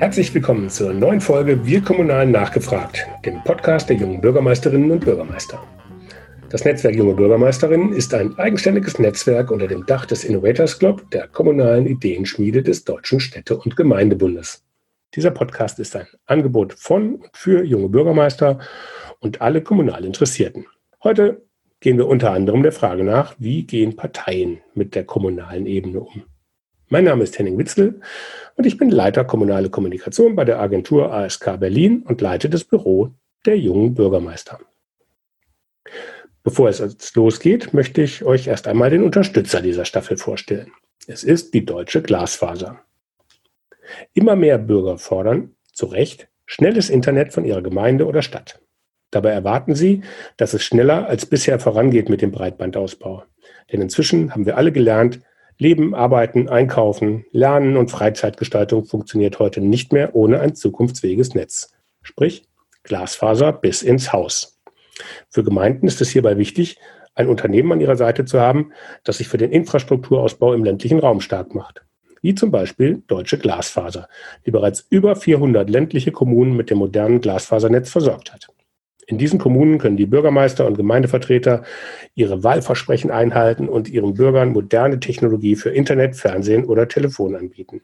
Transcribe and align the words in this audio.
Herzlich 0.00 0.34
willkommen 0.34 0.70
zur 0.70 0.94
neuen 0.94 1.20
Folge 1.20 1.66
Wir 1.66 1.82
Kommunalen 1.82 2.30
nachgefragt, 2.30 3.06
dem 3.26 3.44
Podcast 3.44 3.90
der 3.90 3.96
jungen 3.96 4.22
Bürgermeisterinnen 4.22 4.90
und 4.90 5.04
Bürgermeister. 5.04 5.62
Das 6.48 6.64
Netzwerk 6.64 6.94
Junge 6.94 7.12
Bürgermeisterinnen 7.12 7.92
ist 7.92 8.14
ein 8.14 8.34
eigenständiges 8.38 8.98
Netzwerk 8.98 9.50
unter 9.50 9.68
dem 9.68 9.84
Dach 9.84 10.06
des 10.06 10.24
Innovators 10.24 10.78
Club, 10.78 11.10
der 11.10 11.28
kommunalen 11.28 11.86
Ideenschmiede 11.86 12.62
des 12.62 12.84
Deutschen 12.84 13.20
Städte- 13.20 13.58
und 13.58 13.76
Gemeindebundes. 13.76 14.64
Dieser 15.14 15.32
Podcast 15.32 15.78
ist 15.78 15.94
ein 15.94 16.06
Angebot 16.24 16.72
von 16.72 17.16
und 17.16 17.36
für 17.36 17.62
junge 17.62 17.90
Bürgermeister 17.90 18.58
und 19.18 19.42
alle 19.42 19.60
kommunal 19.60 20.06
Interessierten. 20.06 20.64
Heute 21.04 21.42
gehen 21.80 21.98
wir 21.98 22.08
unter 22.08 22.32
anderem 22.32 22.62
der 22.62 22.72
Frage 22.72 23.04
nach, 23.04 23.34
wie 23.38 23.64
gehen 23.64 23.96
Parteien 23.96 24.62
mit 24.72 24.94
der 24.94 25.04
kommunalen 25.04 25.66
Ebene 25.66 26.00
um. 26.00 26.22
Mein 26.92 27.04
Name 27.04 27.22
ist 27.22 27.38
Henning 27.38 27.56
Witzel 27.56 28.00
und 28.56 28.66
ich 28.66 28.76
bin 28.76 28.90
Leiter 28.90 29.24
kommunale 29.24 29.70
Kommunikation 29.70 30.34
bei 30.34 30.44
der 30.44 30.58
Agentur 30.58 31.12
ASK 31.12 31.60
Berlin 31.60 32.02
und 32.02 32.20
leite 32.20 32.50
das 32.50 32.64
Büro 32.64 33.14
der 33.46 33.56
jungen 33.56 33.94
Bürgermeister. 33.94 34.58
Bevor 36.42 36.68
es 36.68 36.80
jetzt 36.80 37.14
losgeht, 37.14 37.72
möchte 37.72 38.02
ich 38.02 38.24
euch 38.24 38.48
erst 38.48 38.66
einmal 38.66 38.90
den 38.90 39.04
Unterstützer 39.04 39.62
dieser 39.62 39.84
Staffel 39.84 40.16
vorstellen. 40.16 40.72
Es 41.06 41.22
ist 41.22 41.54
die 41.54 41.64
Deutsche 41.64 42.02
Glasfaser. 42.02 42.80
Immer 44.12 44.34
mehr 44.34 44.58
Bürger 44.58 44.98
fordern, 44.98 45.54
zu 45.72 45.86
Recht, 45.86 46.26
schnelles 46.44 46.90
Internet 46.90 47.32
von 47.32 47.44
ihrer 47.44 47.62
Gemeinde 47.62 48.04
oder 48.06 48.22
Stadt. 48.22 48.60
Dabei 49.12 49.30
erwarten 49.30 49.76
sie, 49.76 50.02
dass 50.36 50.54
es 50.54 50.64
schneller 50.64 51.06
als 51.06 51.24
bisher 51.24 51.60
vorangeht 51.60 52.08
mit 52.08 52.20
dem 52.20 52.32
Breitbandausbau. 52.32 53.22
Denn 53.70 53.80
inzwischen 53.80 54.32
haben 54.32 54.44
wir 54.44 54.56
alle 54.56 54.72
gelernt, 54.72 55.20
Leben, 55.60 55.94
Arbeiten, 55.94 56.48
Einkaufen, 56.48 57.26
Lernen 57.32 57.76
und 57.76 57.90
Freizeitgestaltung 57.90 58.86
funktioniert 58.86 59.38
heute 59.38 59.60
nicht 59.60 59.92
mehr 59.92 60.14
ohne 60.14 60.40
ein 60.40 60.54
zukunftsfähiges 60.54 61.34
Netz. 61.34 61.74
Sprich, 62.00 62.48
Glasfaser 62.82 63.52
bis 63.52 63.82
ins 63.82 64.10
Haus. 64.10 64.58
Für 65.28 65.44
Gemeinden 65.44 65.86
ist 65.86 66.00
es 66.00 66.08
hierbei 66.08 66.38
wichtig, 66.38 66.78
ein 67.14 67.28
Unternehmen 67.28 67.72
an 67.72 67.80
ihrer 67.82 67.96
Seite 67.96 68.24
zu 68.24 68.40
haben, 68.40 68.72
das 69.04 69.18
sich 69.18 69.28
für 69.28 69.36
den 69.36 69.52
Infrastrukturausbau 69.52 70.54
im 70.54 70.64
ländlichen 70.64 70.98
Raum 70.98 71.20
stark 71.20 71.54
macht. 71.54 71.82
Wie 72.22 72.34
zum 72.34 72.50
Beispiel 72.50 73.02
Deutsche 73.06 73.36
Glasfaser, 73.36 74.08
die 74.46 74.50
bereits 74.50 74.86
über 74.88 75.14
400 75.14 75.68
ländliche 75.68 76.10
Kommunen 76.10 76.56
mit 76.56 76.70
dem 76.70 76.78
modernen 76.78 77.20
Glasfasernetz 77.20 77.90
versorgt 77.90 78.32
hat. 78.32 78.48
In 79.10 79.18
diesen 79.18 79.38
Kommunen 79.40 79.78
können 79.78 79.96
die 79.96 80.06
Bürgermeister 80.06 80.68
und 80.68 80.76
Gemeindevertreter 80.76 81.64
ihre 82.14 82.44
Wahlversprechen 82.44 83.10
einhalten 83.10 83.68
und 83.68 83.88
ihren 83.88 84.14
Bürgern 84.14 84.50
moderne 84.50 85.00
Technologie 85.00 85.56
für 85.56 85.70
Internet, 85.70 86.14
Fernsehen 86.14 86.64
oder 86.64 86.86
Telefon 86.86 87.34
anbieten. 87.34 87.80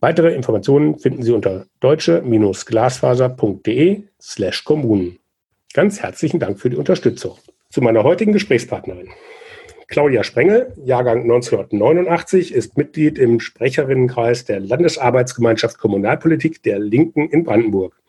Weitere 0.00 0.34
Informationen 0.34 0.98
finden 0.98 1.22
Sie 1.22 1.32
unter 1.32 1.66
deutsche-glasfaser.de 1.80 4.04
slash 4.18 4.64
Kommunen. 4.64 5.18
Ganz 5.74 6.00
herzlichen 6.00 6.40
Dank 6.40 6.58
für 6.58 6.70
die 6.70 6.76
Unterstützung. 6.76 7.36
Zu 7.68 7.82
meiner 7.82 8.02
heutigen 8.02 8.32
Gesprächspartnerin. 8.32 9.10
Claudia 9.88 10.24
Sprengel, 10.24 10.72
Jahrgang 10.82 11.24
1989, 11.24 12.54
ist 12.54 12.78
Mitglied 12.78 13.18
im 13.18 13.40
Sprecherinnenkreis 13.40 14.46
der 14.46 14.60
Landesarbeitsgemeinschaft 14.60 15.76
Kommunalpolitik 15.76 16.62
der 16.62 16.78
Linken 16.78 17.28
in 17.28 17.44
Brandenburg. 17.44 18.00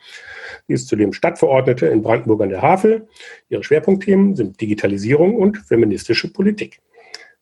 Sie 0.67 0.73
ist 0.73 0.87
zudem 0.87 1.13
Stadtverordnete 1.13 1.85
in 1.87 2.01
Brandenburg 2.01 2.41
an 2.41 2.49
der 2.49 2.61
Havel. 2.61 3.07
Ihre 3.49 3.63
Schwerpunktthemen 3.63 4.35
sind 4.35 4.59
Digitalisierung 4.59 5.35
und 5.35 5.57
feministische 5.57 6.33
Politik. 6.33 6.79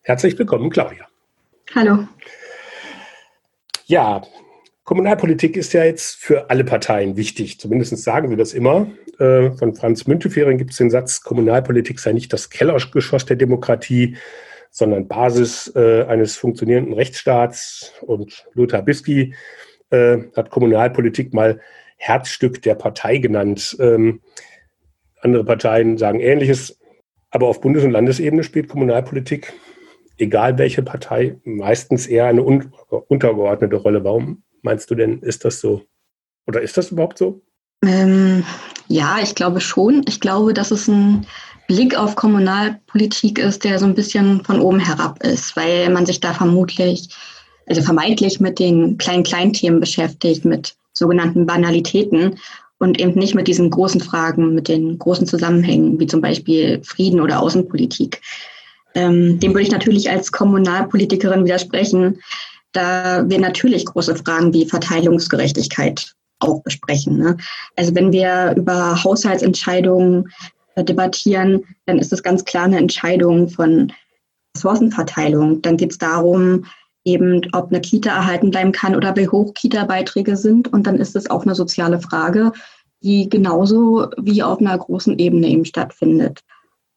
Herzlich 0.02 0.38
willkommen, 0.38 0.68
Claudia. 0.68 1.06
Hallo. 1.74 2.06
Ja, 3.86 4.22
Kommunalpolitik 4.84 5.56
ist 5.56 5.72
ja 5.72 5.84
jetzt 5.84 6.16
für 6.16 6.50
alle 6.50 6.64
Parteien 6.64 7.16
wichtig. 7.16 7.58
Zumindest 7.58 7.96
sagen 7.96 8.28
wir 8.28 8.36
das 8.36 8.52
immer. 8.52 8.88
Äh, 9.18 9.52
von 9.52 9.74
Franz 9.74 10.06
Müntefering 10.06 10.58
gibt 10.58 10.72
es 10.72 10.76
den 10.76 10.90
Satz, 10.90 11.22
Kommunalpolitik 11.22 12.00
sei 12.00 12.12
nicht 12.12 12.30
das 12.32 12.50
Kellergeschoss 12.50 13.24
der 13.24 13.36
Demokratie, 13.36 14.18
sondern 14.70 15.08
Basis 15.08 15.72
äh, 15.74 16.02
eines 16.02 16.36
funktionierenden 16.36 16.92
Rechtsstaats. 16.92 17.94
Und 18.02 18.44
Lothar 18.52 18.82
Bisky 18.82 19.34
äh, 19.88 20.18
hat 20.36 20.50
Kommunalpolitik 20.50 21.32
mal 21.32 21.60
Herzstück 22.04 22.60
der 22.60 22.74
Partei 22.74 23.16
genannt. 23.16 23.76
Ähm, 23.80 24.20
andere 25.22 25.42
Parteien 25.42 25.96
sagen 25.96 26.20
Ähnliches. 26.20 26.78
Aber 27.30 27.48
auf 27.48 27.62
Bundes- 27.62 27.82
und 27.82 27.92
Landesebene 27.92 28.44
spielt 28.44 28.68
Kommunalpolitik, 28.68 29.54
egal 30.18 30.58
welche 30.58 30.82
Partei, 30.82 31.36
meistens 31.44 32.06
eher 32.06 32.26
eine 32.26 32.42
un 32.42 32.72
untergeordnete 33.08 33.76
Rolle. 33.76 34.04
Warum 34.04 34.42
meinst 34.60 34.90
du 34.90 34.94
denn, 34.94 35.20
ist 35.20 35.46
das 35.46 35.60
so? 35.60 35.82
Oder 36.46 36.60
ist 36.60 36.76
das 36.76 36.92
überhaupt 36.92 37.16
so? 37.16 37.40
Ähm, 37.82 38.44
ja, 38.88 39.18
ich 39.22 39.34
glaube 39.34 39.62
schon. 39.62 40.04
Ich 40.06 40.20
glaube, 40.20 40.52
dass 40.52 40.70
es 40.70 40.86
ein 40.88 41.26
Blick 41.68 41.96
auf 41.96 42.16
Kommunalpolitik 42.16 43.38
ist, 43.38 43.64
der 43.64 43.78
so 43.78 43.86
ein 43.86 43.94
bisschen 43.94 44.44
von 44.44 44.60
oben 44.60 44.78
herab 44.78 45.22
ist, 45.24 45.56
weil 45.56 45.88
man 45.88 46.04
sich 46.04 46.20
da 46.20 46.34
vermutlich, 46.34 47.08
also 47.66 47.80
vermeintlich 47.80 48.40
mit 48.40 48.58
den 48.58 48.98
kleinen 48.98 49.22
Kleinthemen 49.22 49.80
beschäftigt, 49.80 50.44
mit 50.44 50.76
sogenannten 50.94 51.44
Banalitäten 51.44 52.38
und 52.78 52.98
eben 53.00 53.14
nicht 53.14 53.34
mit 53.34 53.48
diesen 53.48 53.70
großen 53.70 54.00
Fragen, 54.00 54.54
mit 54.54 54.68
den 54.68 54.98
großen 54.98 55.26
Zusammenhängen, 55.26 55.98
wie 56.00 56.06
zum 56.06 56.20
Beispiel 56.20 56.80
Frieden 56.82 57.20
oder 57.20 57.40
Außenpolitik. 57.40 58.20
Ähm, 58.94 59.40
dem 59.40 59.52
würde 59.52 59.62
ich 59.62 59.70
natürlich 59.70 60.10
als 60.10 60.32
Kommunalpolitikerin 60.32 61.44
widersprechen, 61.44 62.20
da 62.72 63.28
wir 63.28 63.40
natürlich 63.40 63.86
große 63.86 64.16
Fragen 64.16 64.52
wie 64.52 64.66
Verteilungsgerechtigkeit 64.66 66.14
auch 66.40 66.62
besprechen. 66.62 67.18
Ne? 67.18 67.36
Also 67.76 67.94
wenn 67.94 68.12
wir 68.12 68.54
über 68.56 69.02
Haushaltsentscheidungen 69.02 70.30
äh, 70.74 70.84
debattieren, 70.84 71.64
dann 71.86 71.98
ist 71.98 72.12
es 72.12 72.22
ganz 72.22 72.44
klar 72.44 72.64
eine 72.64 72.78
Entscheidung 72.78 73.48
von 73.48 73.92
Ressourcenverteilung. 74.56 75.62
Dann 75.62 75.76
geht 75.76 75.92
es 75.92 75.98
darum, 75.98 76.66
eben, 77.04 77.42
ob 77.52 77.70
eine 77.70 77.80
Kita 77.80 78.10
erhalten 78.10 78.50
bleiben 78.50 78.72
kann 78.72 78.96
oder 78.96 79.14
wie 79.16 79.28
hoch 79.28 79.54
Kita-Beiträge 79.54 80.36
sind. 80.36 80.72
Und 80.72 80.86
dann 80.86 80.96
ist 80.96 81.14
es 81.16 81.30
auch 81.30 81.44
eine 81.44 81.54
soziale 81.54 82.00
Frage, 82.00 82.52
die 83.02 83.28
genauso 83.28 84.08
wie 84.16 84.42
auf 84.42 84.60
einer 84.60 84.76
großen 84.76 85.18
Ebene 85.18 85.48
eben 85.48 85.64
stattfindet. 85.64 86.40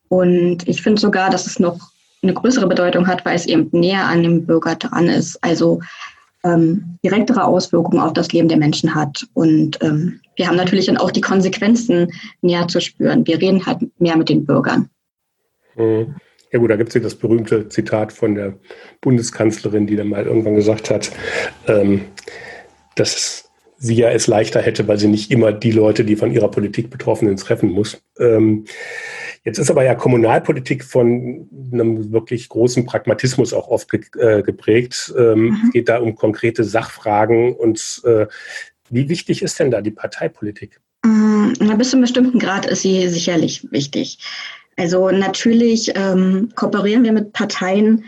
Und 0.09 0.67
ich 0.67 0.81
finde 0.81 1.01
sogar, 1.01 1.29
dass 1.29 1.45
es 1.45 1.59
noch 1.59 1.79
eine 2.23 2.33
größere 2.33 2.67
Bedeutung 2.67 3.07
hat, 3.07 3.25
weil 3.25 3.35
es 3.35 3.45
eben 3.45 3.69
näher 3.71 4.05
an 4.05 4.23
dem 4.23 4.45
Bürger 4.45 4.75
dran 4.75 5.07
ist. 5.07 5.43
Also 5.43 5.81
ähm, 6.43 6.97
direktere 7.03 7.43
Auswirkungen 7.43 7.99
auf 7.99 8.13
das 8.13 8.31
Leben 8.31 8.47
der 8.47 8.57
Menschen 8.57 8.95
hat. 8.95 9.27
Und 9.33 9.77
ähm, 9.81 10.21
wir 10.35 10.47
haben 10.47 10.55
natürlich 10.55 10.85
dann 10.85 10.97
auch 10.97 11.11
die 11.11 11.21
Konsequenzen 11.21 12.13
näher 12.41 12.67
zu 12.67 12.79
spüren. 12.79 13.27
Wir 13.27 13.41
reden 13.41 13.65
halt 13.65 13.79
mehr 13.99 14.17
mit 14.17 14.29
den 14.29 14.45
Bürgern. 14.45 14.89
Mhm. 15.75 16.15
Ja 16.51 16.59
gut, 16.59 16.69
da 16.69 16.75
gibt 16.75 16.89
es 16.89 16.95
ja 16.95 17.01
das 17.01 17.15
berühmte 17.15 17.69
Zitat 17.69 18.13
von 18.13 18.35
der 18.35 18.57
Bundeskanzlerin, 19.01 19.87
die 19.87 19.95
dann 19.95 20.07
mal 20.07 20.25
irgendwann 20.25 20.55
gesagt 20.55 20.89
hat, 20.89 21.11
ähm, 21.67 22.05
dass 22.95 23.47
sie 23.77 23.95
ja 23.95 24.09
es 24.09 24.27
leichter 24.27 24.61
hätte, 24.61 24.87
weil 24.87 24.97
sie 24.97 25.07
nicht 25.07 25.31
immer 25.31 25.51
die 25.51 25.71
Leute, 25.71 26.03
die 26.03 26.15
von 26.15 26.31
ihrer 26.31 26.49
Politik 26.49 26.89
Betroffenen 26.89 27.37
treffen 27.37 27.69
muss. 27.69 28.01
Ähm, 28.19 28.65
jetzt 29.43 29.59
ist 29.59 29.69
aber 29.69 29.83
ja 29.83 29.93
Kommunalpolitik 29.93 30.83
von 30.83 31.47
einem 31.71 32.11
wirklich 32.11 32.49
großen 32.49 32.85
Pragmatismus 32.85 33.53
auch 33.53 33.67
oft 33.67 33.89
ge 33.89 34.01
äh, 34.17 34.41
geprägt. 34.41 35.13
Ähm, 35.17 35.49
mhm. 35.49 35.61
Es 35.65 35.73
geht 35.73 35.89
da 35.89 35.99
um 35.99 36.15
konkrete 36.15 36.63
Sachfragen 36.63 37.53
und 37.53 38.01
äh, 38.05 38.27
wie 38.89 39.09
wichtig 39.09 39.41
ist 39.41 39.59
denn 39.59 39.69
da 39.69 39.81
die 39.81 39.91
Parteipolitik? 39.91 40.79
Mm, 41.03 41.53
na, 41.59 41.75
bis 41.75 41.91
zu 41.91 41.97
einem 41.97 42.03
bestimmten 42.03 42.39
Grad 42.39 42.65
ist 42.65 42.81
sie 42.81 43.07
sicherlich 43.09 43.69
wichtig. 43.71 44.19
Also 44.77 45.09
natürlich 45.09 45.91
ähm, 45.95 46.49
kooperieren 46.55 47.03
wir 47.03 47.11
mit 47.11 47.33
Parteien, 47.33 48.05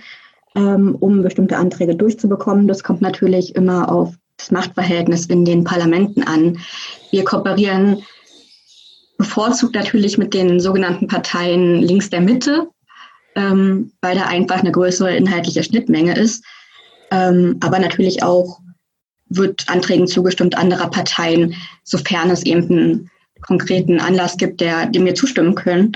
ähm, 0.56 0.96
um 1.00 1.24
bestimmte 1.24 1.58
Anträge 1.58 1.96
durchzubekommen. 1.96 2.68
Das 2.68 2.84
kommt 2.84 3.02
natürlich 3.02 3.56
immer 3.56 3.92
auf 3.92 4.14
das 4.38 4.52
Machtverhältnis 4.52 5.26
in 5.26 5.46
den 5.46 5.64
Parlamenten 5.64 6.24
an. 6.24 6.60
Wir 7.12 7.26
kooperieren 7.26 8.04
bevorzugt 9.18 9.76
natürlich 9.76 10.18
mit 10.18 10.34
den 10.34 10.60
sogenannten 10.60 11.08
Parteien 11.08 11.82
links 11.82 12.10
der 12.10 12.22
Mitte, 12.22 12.70
ähm, 13.36 13.92
weil 14.02 14.16
da 14.16 14.26
einfach 14.26 14.60
eine 14.60 14.72
größere 14.72 15.16
inhaltliche 15.16 15.64
Schnittmenge 15.64 16.16
ist. 16.18 16.44
Ähm, 17.12 17.58
aber 17.62 17.80
natürlich 17.80 18.24
auch 18.24 18.60
wird 19.28 19.68
Anträgen 19.70 20.08
zugestimmt 20.08 20.58
anderer 20.58 20.90
Parteien, 20.90 21.54
sofern 21.84 22.30
es 22.30 22.44
eben 22.44 22.70
einen 22.70 23.12
konkreten 23.42 24.00
Anlass 24.00 24.38
gibt, 24.38 24.62
der, 24.62 24.86
dem 24.86 25.06
wir 25.06 25.16
zustimmen 25.16 25.56
können. 25.56 25.94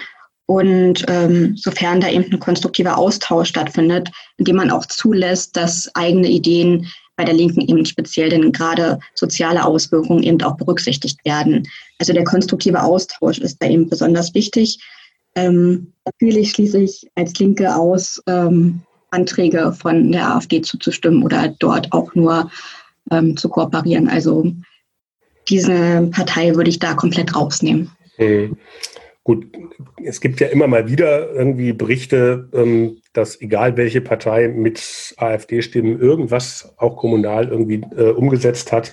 Und 0.53 1.03
ähm, 1.07 1.57
sofern 1.57 1.99
da 1.99 2.09
eben 2.09 2.31
ein 2.31 2.39
konstruktiver 2.39 2.95
Austausch 2.95 3.49
stattfindet, 3.49 4.11
indem 4.37 4.57
man 4.57 4.69
auch 4.69 4.85
zulässt, 4.85 5.57
dass 5.57 5.89
eigene 5.95 6.27
Ideen 6.27 6.85
bei 7.15 7.23
der 7.23 7.33
Linken 7.33 7.61
eben 7.61 7.83
speziell 7.87 8.29
denn 8.29 8.51
gerade 8.51 8.99
soziale 9.15 9.65
Auswirkungen 9.65 10.21
eben 10.21 10.39
auch 10.43 10.55
berücksichtigt 10.55 11.17
werden. 11.25 11.67
Also 11.97 12.13
der 12.13 12.23
konstruktive 12.23 12.83
Austausch 12.83 13.39
ist 13.39 13.57
da 13.63 13.67
eben 13.67 13.89
besonders 13.89 14.35
wichtig. 14.35 14.77
Ähm, 15.35 15.91
natürlich 16.05 16.51
schließe 16.51 16.79
ich 16.81 17.07
als 17.15 17.33
Linke 17.39 17.75
aus, 17.75 18.21
ähm, 18.27 18.81
Anträge 19.09 19.73
von 19.73 20.11
der 20.11 20.35
AfD 20.35 20.61
zuzustimmen 20.61 21.23
oder 21.23 21.47
dort 21.57 21.91
auch 21.93 22.13
nur 22.13 22.51
ähm, 23.09 23.35
zu 23.37 23.49
kooperieren. 23.49 24.07
Also 24.07 24.53
diese 25.49 26.09
Partei 26.11 26.53
würde 26.53 26.69
ich 26.69 26.77
da 26.77 26.93
komplett 26.93 27.35
rausnehmen. 27.35 27.89
Hm. 28.17 28.55
Gut, 29.23 29.47
es 30.03 30.19
gibt 30.19 30.41
ja 30.41 30.47
immer 30.47 30.67
mal 30.67 30.89
wieder 30.89 31.31
irgendwie 31.31 31.71
Berichte, 31.71 32.49
ähm, 32.53 32.97
dass 33.13 33.39
egal 33.39 33.77
welche 33.77 34.01
Partei 34.01 34.49
mit 34.49 35.15
AfD-Stimmen 35.17 35.99
irgendwas 35.99 36.73
auch 36.77 36.97
kommunal 36.97 37.47
irgendwie 37.47 37.81
äh, 37.95 38.09
umgesetzt 38.09 38.73
hat, 38.73 38.91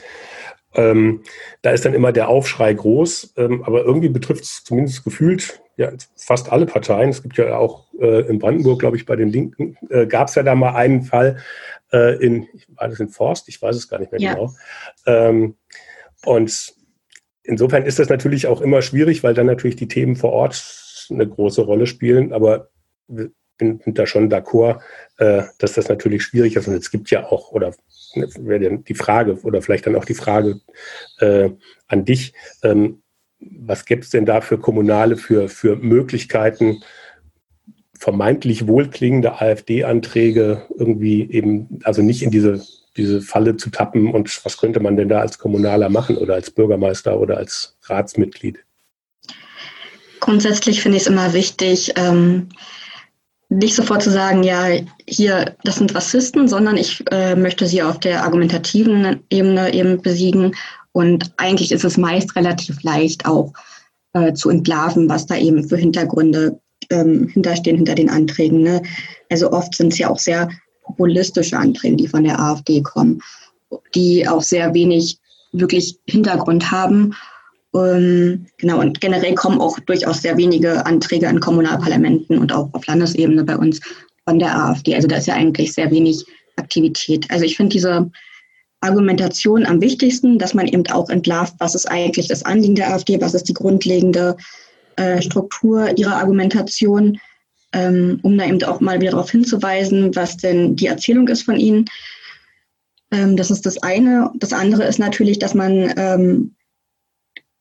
ähm, 0.75 1.23
da 1.63 1.71
ist 1.71 1.85
dann 1.85 1.95
immer 1.95 2.13
der 2.13 2.29
Aufschrei 2.29 2.73
groß, 2.73 3.35
ähm, 3.39 3.65
aber 3.65 3.85
irgendwie 3.85 4.09
betrifft 4.09 4.45
es 4.45 4.63
zumindest 4.63 5.03
gefühlt 5.03 5.61
ja, 5.77 5.91
fast 6.15 6.53
alle 6.53 6.67
Parteien. 6.67 7.11
Es 7.11 7.23
gibt 7.23 7.39
ja 7.39 7.57
auch 7.57 7.87
äh, 7.99 8.29
in 8.29 8.39
Brandenburg, 8.39 8.79
glaube 8.79 8.97
ich, 8.97 9.07
bei 9.07 9.17
den 9.17 9.31
Linken, 9.31 9.77
äh, 9.89 10.07
gab 10.07 10.29
es 10.29 10.37
ja 10.37 10.43
da 10.43 10.55
mal 10.55 10.75
einen 10.75 11.03
Fall 11.03 11.39
äh, 11.93 12.25
in, 12.25 12.47
war 12.69 12.89
das 12.89 13.01
in 13.01 13.09
Forst? 13.09 13.49
Ich 13.49 13.61
weiß 13.61 13.75
es 13.75 13.89
gar 13.89 13.99
nicht 13.99 14.13
mehr 14.13 14.21
ja. 14.21 14.35
genau. 14.35 14.53
Ähm, 15.07 15.57
und 16.25 16.75
insofern 17.51 17.85
ist 17.85 17.99
das 17.99 18.09
natürlich 18.09 18.47
auch 18.47 18.61
immer 18.61 18.81
schwierig, 18.81 19.23
weil 19.23 19.35
dann 19.35 19.47
natürlich 19.47 19.77
die 19.77 19.89
Themen 19.89 20.17
vor 20.17 20.33
Ort 20.33 21.07
eine 21.11 21.29
große 21.29 21.63
Rolle 21.63 21.87
spielen. 21.87 22.33
Aber 22.33 22.71
wir 23.09 23.31
bin 23.61 23.81
da 23.95 24.07
schon 24.07 24.31
d'accord, 24.31 24.81
äh, 25.19 25.43
dass 25.59 25.75
das 25.75 25.89
natürlich 25.89 26.25
schwierig 26.25 26.57
ist. 26.57 26.67
Und 26.67 26.75
es 26.75 26.91
gibt 26.91 27.11
ja 27.11 27.27
auch, 27.27 27.53
oder 27.53 27.75
wäre 28.39 28.79
die 28.79 28.95
Frage, 28.95 29.39
oder 29.43 29.63
vielleicht 29.63 29.87
dann 29.87 29.97
auch 29.97 30.05
die 30.05 30.15
Frage 30.15 30.61
äh, 31.19 31.51
an 31.87 32.05
dich, 32.05 32.33
ähm, 32.63 33.03
was 33.39 33.85
gibt 33.85 34.05
es 34.05 34.11
denn 34.11 34.27
da 34.27 34.41
für 34.41 34.59
kommunale, 34.59 35.17
für, 35.17 35.49
für 35.49 35.77
Möglichkeiten, 35.77 36.83
vermeintlich 37.95 38.67
wohlklingende 38.67 39.41
AfD-Anträge 39.41 40.63
irgendwie 40.77 41.31
eben, 41.31 41.81
also 41.85 42.03
nicht 42.03 42.23
in 42.23 42.31
diese 42.31 42.63
diese 42.97 43.21
Falle 43.21 43.57
zu 43.57 43.71
tappen 43.71 44.13
und 44.13 44.45
was 44.45 44.57
könnte 44.57 44.81
man 44.81 44.97
denn 44.97 45.09
da 45.09 45.21
als 45.21 45.39
Kommunaler 45.39 45.89
machen 45.89 46.17
oder 46.17 46.35
als 46.35 46.51
Bürgermeister 46.51 47.19
oder 47.19 47.37
als 47.37 47.77
Ratsmitglied? 47.85 48.59
Grundsätzlich 50.21 50.83
finde 50.83 50.97
ich 50.97 51.05
es 51.05 51.09
immer 51.09 51.33
wichtig, 51.33 51.93
ähm, 51.97 52.49
nicht 53.49 53.75
sofort 53.75 54.03
zu 54.03 54.11
sagen, 54.11 54.45
ja, 54.45 54.69
hier, 55.09 55.57
das 55.65 55.77
sind 55.77 55.95
Rassisten, 55.95 56.47
sondern 56.47 56.77
ich 56.77 57.03
äh, 57.11 57.35
möchte 57.35 57.67
sie 57.67 57.83
auf 57.83 57.99
der 57.99 58.23
argumentativen 58.23 59.25
Ebene 59.29 59.75
eben 59.75 60.01
besiegen. 60.01 60.55
Und 60.93 61.33
eigentlich 61.37 61.73
ist 61.73 61.85
es 61.85 61.97
meist 61.97 62.37
relativ 62.37 62.83
leicht 62.83 63.27
auch 63.27 63.53
äh, 64.13 64.33
zu 64.35 64.51
entlarven, 64.51 65.09
was 65.09 65.27
da 65.27 65.37
eben 65.37 65.69
für 65.69 65.77
Hintergründe 65.77 66.61
ähm, 66.91 67.29
hinterstehen 67.29 67.77
hinter 67.77 67.95
den 67.95 68.11
Anträgen. 68.11 68.63
Ne? 68.63 68.83
Also 69.31 69.51
oft 69.53 69.75
sind 69.75 69.93
es 69.93 69.99
ja 69.99 70.11
auch 70.11 70.19
sehr 70.19 70.49
populistische 70.91 71.57
Anträge, 71.57 71.97
die 71.97 72.09
von 72.09 72.25
der 72.25 72.39
AfD 72.39 72.83
kommen, 72.83 73.21
die 73.95 74.27
auch 74.27 74.43
sehr 74.43 74.75
wenig 74.75 75.19
wirklich 75.53 75.99
Hintergrund 76.07 76.71
haben. 76.71 77.15
Ähm, 77.75 78.47
genau, 78.59 78.81
und 78.81 79.01
generell 79.01 79.35
kommen 79.35 79.61
auch 79.61 79.79
durchaus 79.81 80.23
sehr 80.23 80.37
wenige 80.37 80.85
Anträge 80.87 81.27
in 81.27 81.41
Kommunalparlamenten 81.41 82.39
und 82.39 82.53
auch 82.53 82.69
auf 82.73 82.87
Landesebene 82.87 83.45
bei 83.45 83.57
uns 83.57 83.81
von 84.27 84.39
der 84.39 84.57
AfD. 84.57 84.95
Also 84.95 85.09
da 85.09 85.17
ist 85.17 85.27
ja 85.27 85.35
eigentlich 85.35 85.73
sehr 85.73 85.91
wenig 85.91 86.25
Aktivität. 86.57 87.31
Also 87.31 87.45
ich 87.45 87.57
finde 87.57 87.73
diese 87.73 88.11
Argumentation 88.81 89.67
am 89.67 89.81
wichtigsten, 89.81 90.39
dass 90.39 90.55
man 90.55 90.67
eben 90.67 90.87
auch 90.89 91.11
entlarvt, 91.11 91.55
was 91.59 91.75
ist 91.75 91.87
eigentlich 91.87 92.29
das 92.29 92.45
Anliegen 92.45 92.75
der 92.75 92.93
AfD, 92.93 93.21
was 93.21 93.35
ist 93.35 93.49
die 93.49 93.55
grundlegende 93.55 94.37
äh, 94.97 95.21
Struktur 95.23 95.97
ihrer 95.97 96.17
Argumentation 96.17 97.19
um 97.73 98.37
da 98.37 98.47
eben 98.47 98.63
auch 98.65 98.81
mal 98.81 99.01
wieder 99.01 99.13
darauf 99.13 99.31
hinzuweisen, 99.31 100.15
was 100.17 100.37
denn 100.37 100.77
die 100.77 100.87
Erzählung 100.87 101.29
ist 101.29 101.43
von 101.43 101.57
ihnen. 101.57 101.85
Ähm, 103.13 103.37
das 103.37 103.51
ist 103.51 103.67
das 103.67 103.83
eine. 103.83 104.31
Das 104.37 104.53
andere 104.53 104.85
ist 104.85 104.99
natürlich, 104.99 105.39
dass 105.39 105.55
man 105.55 105.93
ähm, 105.97 106.55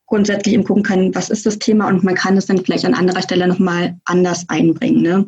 grundsätzlich 0.09 0.55
eben 0.55 0.63
gucken 0.63 0.83
kann, 0.83 1.15
was 1.15 1.29
ist 1.29 1.45
das 1.45 1.59
Thema 1.59 1.87
und 1.87 2.03
man 2.03 2.15
kann 2.15 2.37
es 2.37 2.47
dann 2.47 2.63
vielleicht 2.63 2.85
an 2.85 2.95
anderer 2.95 3.21
Stelle 3.21 3.47
nochmal 3.47 3.95
anders 4.05 4.45
einbringen. 4.49 5.01
Ne? 5.01 5.27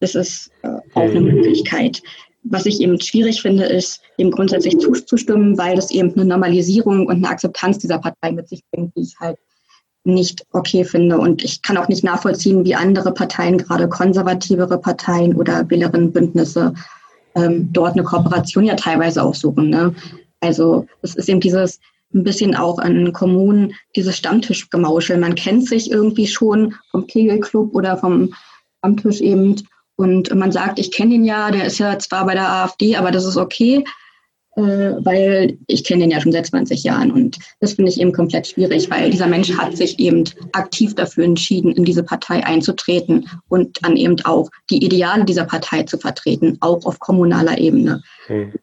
Das 0.00 0.14
ist 0.14 0.50
äh, 0.62 0.68
auch 0.94 1.02
eine 1.02 1.20
Möglichkeit. 1.20 2.02
Was 2.44 2.66
ich 2.66 2.80
eben 2.80 3.00
schwierig 3.00 3.42
finde, 3.42 3.64
ist, 3.64 4.00
eben 4.18 4.30
grundsätzlich 4.30 4.78
zuzustimmen, 4.78 5.58
weil 5.58 5.74
das 5.74 5.90
eben 5.90 6.12
eine 6.14 6.24
Normalisierung 6.24 7.06
und 7.06 7.16
eine 7.16 7.28
Akzeptanz 7.28 7.78
dieser 7.78 7.98
Partei 7.98 8.30
mit 8.30 8.48
sich 8.48 8.62
bringt, 8.70 8.94
die 8.96 9.02
ich 9.02 9.18
halt 9.18 9.36
nicht 10.06 10.46
okay 10.52 10.84
finde. 10.84 11.18
Und 11.18 11.44
ich 11.44 11.62
kann 11.62 11.76
auch 11.76 11.88
nicht 11.88 12.04
nachvollziehen, 12.04 12.64
wie 12.64 12.74
andere 12.74 13.12
Parteien, 13.12 13.58
gerade 13.58 13.88
konservativere 13.88 14.78
Parteien 14.78 15.34
oder 15.34 15.68
Wählerinnenbündnisse, 15.68 16.74
ähm, 17.34 17.68
dort 17.72 17.92
eine 17.92 18.04
Kooperation 18.04 18.64
ja 18.64 18.76
teilweise 18.76 19.22
auch 19.22 19.34
suchen. 19.34 19.70
Ne? 19.70 19.94
Also 20.40 20.86
es 21.02 21.14
ist 21.14 21.28
eben 21.28 21.40
dieses 21.40 21.80
ein 22.14 22.24
bisschen 22.24 22.54
auch 22.54 22.78
an 22.78 23.12
Kommunen, 23.12 23.74
dieses 23.94 24.16
Stammtischgemauschel. 24.16 25.18
Man 25.18 25.34
kennt 25.34 25.68
sich 25.68 25.90
irgendwie 25.90 26.26
schon 26.26 26.74
vom 26.90 27.06
Kegelclub 27.06 27.74
oder 27.74 27.96
vom 27.96 28.32
Stammtisch 28.78 29.20
eben 29.20 29.56
und 29.96 30.34
man 30.34 30.52
sagt, 30.52 30.78
ich 30.78 30.92
kenne 30.92 31.14
ihn 31.14 31.24
ja, 31.24 31.50
der 31.50 31.64
ist 31.64 31.78
ja 31.78 31.98
zwar 31.98 32.26
bei 32.26 32.34
der 32.34 32.50
AfD, 32.50 32.96
aber 32.96 33.10
das 33.10 33.24
ist 33.24 33.36
okay. 33.36 33.82
Äh, 34.56 35.04
weil 35.04 35.58
ich 35.66 35.84
kenne 35.84 36.02
den 36.02 36.10
ja 36.10 36.18
schon 36.18 36.32
seit 36.32 36.46
20 36.46 36.82
Jahren 36.82 37.10
und 37.10 37.38
das 37.60 37.74
finde 37.74 37.90
ich 37.90 38.00
eben 38.00 38.12
komplett 38.12 38.46
schwierig, 38.46 38.90
weil 38.90 39.10
dieser 39.10 39.26
Mensch 39.26 39.52
hat 39.52 39.76
sich 39.76 39.98
eben 39.98 40.24
aktiv 40.52 40.94
dafür 40.94 41.24
entschieden, 41.24 41.72
in 41.72 41.84
diese 41.84 42.02
Partei 42.02 42.42
einzutreten 42.42 43.28
und 43.48 43.84
dann 43.84 43.98
eben 43.98 44.16
auch 44.24 44.48
die 44.70 44.82
Ideale 44.82 45.26
dieser 45.26 45.44
Partei 45.44 45.82
zu 45.82 45.98
vertreten, 45.98 46.56
auch 46.60 46.86
auf 46.86 46.98
kommunaler 47.00 47.58
Ebene. 47.58 48.02
Hm. 48.28 48.54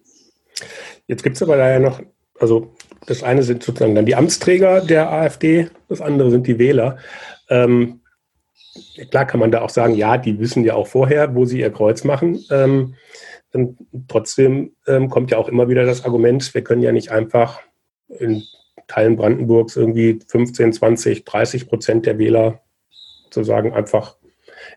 Jetzt 1.05 1.21
gibt 1.21 1.35
es 1.35 1.43
aber 1.43 1.57
da 1.57 1.69
ja 1.69 1.79
noch, 1.79 2.01
also 2.39 2.73
das 3.05 3.21
eine 3.21 3.43
sind 3.43 3.61
sozusagen 3.61 3.93
dann 3.93 4.07
die 4.07 4.15
Amtsträger 4.15 4.81
der 4.81 5.11
AfD, 5.11 5.69
das 5.89 6.01
andere 6.01 6.31
sind 6.31 6.47
die 6.47 6.57
Wähler. 6.57 6.97
Ähm, 7.49 8.01
klar 9.11 9.27
kann 9.27 9.39
man 9.39 9.51
da 9.51 9.61
auch 9.61 9.69
sagen, 9.69 9.93
ja, 9.93 10.17
die 10.17 10.39
wissen 10.39 10.63
ja 10.63 10.73
auch 10.73 10.87
vorher, 10.87 11.35
wo 11.35 11.45
sie 11.45 11.59
ihr 11.59 11.69
Kreuz 11.69 12.03
machen. 12.03 12.43
Ähm, 12.49 12.95
und 13.53 13.77
trotzdem 14.07 14.75
ähm, 14.87 15.09
kommt 15.09 15.31
ja 15.31 15.37
auch 15.37 15.47
immer 15.47 15.69
wieder 15.69 15.85
das 15.85 16.03
Argument, 16.03 16.53
wir 16.53 16.63
können 16.63 16.81
ja 16.81 16.91
nicht 16.91 17.11
einfach 17.11 17.59
in 18.07 18.43
Teilen 18.87 19.15
Brandenburgs 19.15 19.75
irgendwie 19.75 20.19
15, 20.27 20.73
20, 20.73 21.25
30 21.25 21.67
Prozent 21.67 22.05
der 22.05 22.17
Wähler 22.17 22.61
sozusagen 23.25 23.73
einfach 23.73 24.17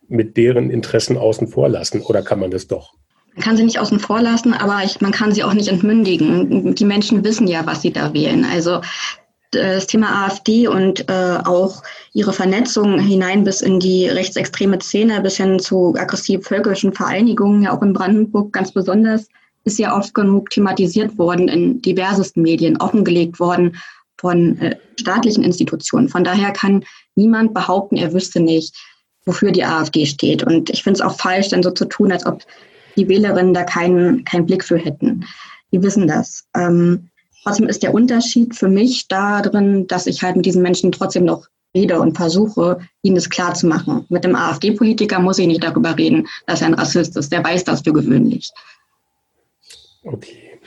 mit 0.08 0.36
deren 0.36 0.70
Interessen 0.70 1.16
außen 1.16 1.48
vor 1.48 1.68
lassen. 1.68 2.00
Oder 2.02 2.22
kann 2.22 2.40
man 2.40 2.50
das 2.50 2.66
doch? 2.66 2.94
Man 3.34 3.44
kann 3.44 3.56
sie 3.56 3.64
nicht 3.64 3.78
außen 3.78 3.98
vor 3.98 4.22
lassen, 4.22 4.54
aber 4.54 4.82
ich, 4.84 5.00
man 5.00 5.12
kann 5.12 5.32
sie 5.32 5.44
auch 5.44 5.52
nicht 5.52 5.68
entmündigen. 5.68 6.74
Die 6.74 6.84
Menschen 6.84 7.24
wissen 7.24 7.46
ja, 7.46 7.66
was 7.66 7.82
sie 7.82 7.92
da 7.92 8.14
wählen. 8.14 8.44
Also 8.44 8.80
das 9.52 9.86
Thema 9.86 10.26
AfD 10.26 10.68
und 10.68 11.08
äh, 11.08 11.38
auch 11.44 11.82
ihre 12.12 12.32
Vernetzung 12.32 12.98
hinein 12.98 13.44
bis 13.44 13.60
in 13.60 13.80
die 13.80 14.08
rechtsextreme 14.08 14.80
Szene, 14.80 15.20
bis 15.20 15.36
hin 15.36 15.58
zu 15.58 15.94
aggressiv 15.96 16.46
völkischen 16.46 16.92
Vereinigungen, 16.92 17.62
ja 17.62 17.76
auch 17.76 17.82
in 17.82 17.92
Brandenburg 17.92 18.52
ganz 18.52 18.72
besonders, 18.72 19.28
ist 19.64 19.78
ja 19.78 19.96
oft 19.96 20.14
genug 20.14 20.50
thematisiert 20.50 21.18
worden 21.18 21.48
in 21.48 21.82
diversesten 21.82 22.42
Medien, 22.42 22.80
offengelegt 22.80 23.40
worden 23.40 23.76
von 24.18 24.58
äh, 24.58 24.76
staatlichen 24.98 25.44
Institutionen. 25.44 26.08
Von 26.08 26.24
daher 26.24 26.52
kann 26.52 26.84
niemand 27.14 27.54
behaupten, 27.54 27.96
er 27.96 28.12
wüsste 28.12 28.40
nicht, 28.40 28.74
wofür 29.24 29.50
die 29.50 29.64
AfD 29.64 30.06
steht. 30.06 30.44
Und 30.44 30.70
ich 30.70 30.82
finde 30.82 30.98
es 30.98 31.00
auch 31.00 31.18
falsch, 31.18 31.48
dann 31.48 31.62
so 31.62 31.70
zu 31.70 31.84
tun, 31.86 32.12
als 32.12 32.24
ob 32.26 32.42
die 32.96 33.08
Wählerinnen 33.08 33.54
da 33.54 33.64
keinen, 33.64 34.24
keinen 34.24 34.46
Blick 34.46 34.64
für 34.64 34.78
hätten. 34.78 35.24
Die 35.72 35.82
wissen 35.82 36.06
das. 36.06 36.44
Ähm, 36.56 37.10
Trotzdem 37.46 37.68
ist 37.68 37.84
der 37.84 37.94
Unterschied 37.94 38.56
für 38.56 38.66
mich 38.66 39.06
darin, 39.06 39.86
dass 39.86 40.08
ich 40.08 40.20
halt 40.24 40.34
mit 40.34 40.46
diesen 40.46 40.62
Menschen 40.62 40.90
trotzdem 40.90 41.24
noch 41.24 41.46
rede 41.76 42.00
und 42.00 42.16
versuche, 42.16 42.80
ihnen 43.02 43.14
das 43.14 43.30
klar 43.30 43.54
zu 43.54 43.68
machen. 43.68 44.04
Mit 44.08 44.24
dem 44.24 44.34
AfD-Politiker 44.34 45.20
muss 45.20 45.38
ich 45.38 45.46
nicht 45.46 45.62
darüber 45.62 45.96
reden, 45.96 46.26
dass 46.48 46.60
er 46.60 46.66
ein 46.66 46.74
Rassist 46.74 47.16
ist. 47.16 47.32
Der 47.32 47.44
weiß 47.44 47.62
das 47.62 47.82
für 47.82 47.92
gewöhnlich. 47.92 48.50
Okay. 50.02 50.58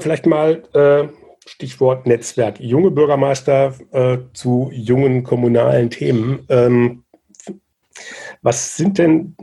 Vielleicht 0.00 0.26
mal 0.26 0.64
äh, 0.72 1.06
Stichwort 1.46 2.08
Netzwerk. 2.08 2.58
Junge 2.58 2.90
Bürgermeister 2.90 3.72
äh, 3.92 4.18
zu 4.32 4.70
jungen 4.72 5.22
kommunalen 5.22 5.90
Themen. 5.90 6.44
Ähm, 6.48 7.04
was 8.42 8.76
sind 8.76 8.98
denn 8.98 9.36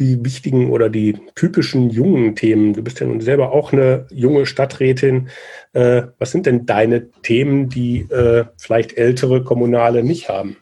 die 0.00 0.24
wichtigen 0.24 0.70
oder 0.70 0.88
die 0.88 1.16
typischen 1.34 1.90
jungen 1.90 2.34
Themen? 2.34 2.72
Du 2.72 2.82
bist 2.82 2.98
ja 3.00 3.06
nun 3.06 3.20
selber 3.20 3.52
auch 3.52 3.72
eine 3.72 4.06
junge 4.10 4.46
Stadträtin. 4.46 5.28
Äh, 5.72 6.04
was 6.18 6.32
sind 6.32 6.46
denn 6.46 6.66
deine 6.66 7.10
Themen, 7.22 7.68
die 7.68 8.00
äh, 8.10 8.46
vielleicht 8.56 8.94
ältere 8.94 9.44
Kommunale 9.44 10.02
nicht 10.02 10.28
haben? 10.28 10.56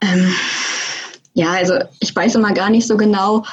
Ähm, 0.00 0.32
ja, 1.34 1.52
also 1.52 1.74
ich 2.00 2.14
weiß 2.14 2.36
immer 2.36 2.54
gar 2.54 2.70
nicht 2.70 2.86
so 2.86 2.96
genau, 2.96 3.44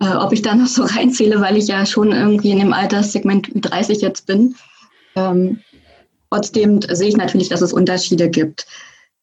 äh, 0.00 0.14
ob 0.14 0.32
ich 0.32 0.42
da 0.42 0.54
noch 0.54 0.68
so 0.68 0.84
reinzähle, 0.84 1.40
weil 1.40 1.56
ich 1.56 1.66
ja 1.66 1.84
schon 1.84 2.12
irgendwie 2.12 2.52
in 2.52 2.60
dem 2.60 2.72
Alterssegment 2.72 3.50
30 3.54 4.00
jetzt 4.00 4.26
bin. 4.26 4.54
Ähm, 5.16 5.60
trotzdem 6.30 6.80
sehe 6.82 7.08
ich 7.08 7.16
natürlich, 7.16 7.48
dass 7.48 7.62
es 7.62 7.72
Unterschiede 7.72 8.30
gibt. 8.30 8.66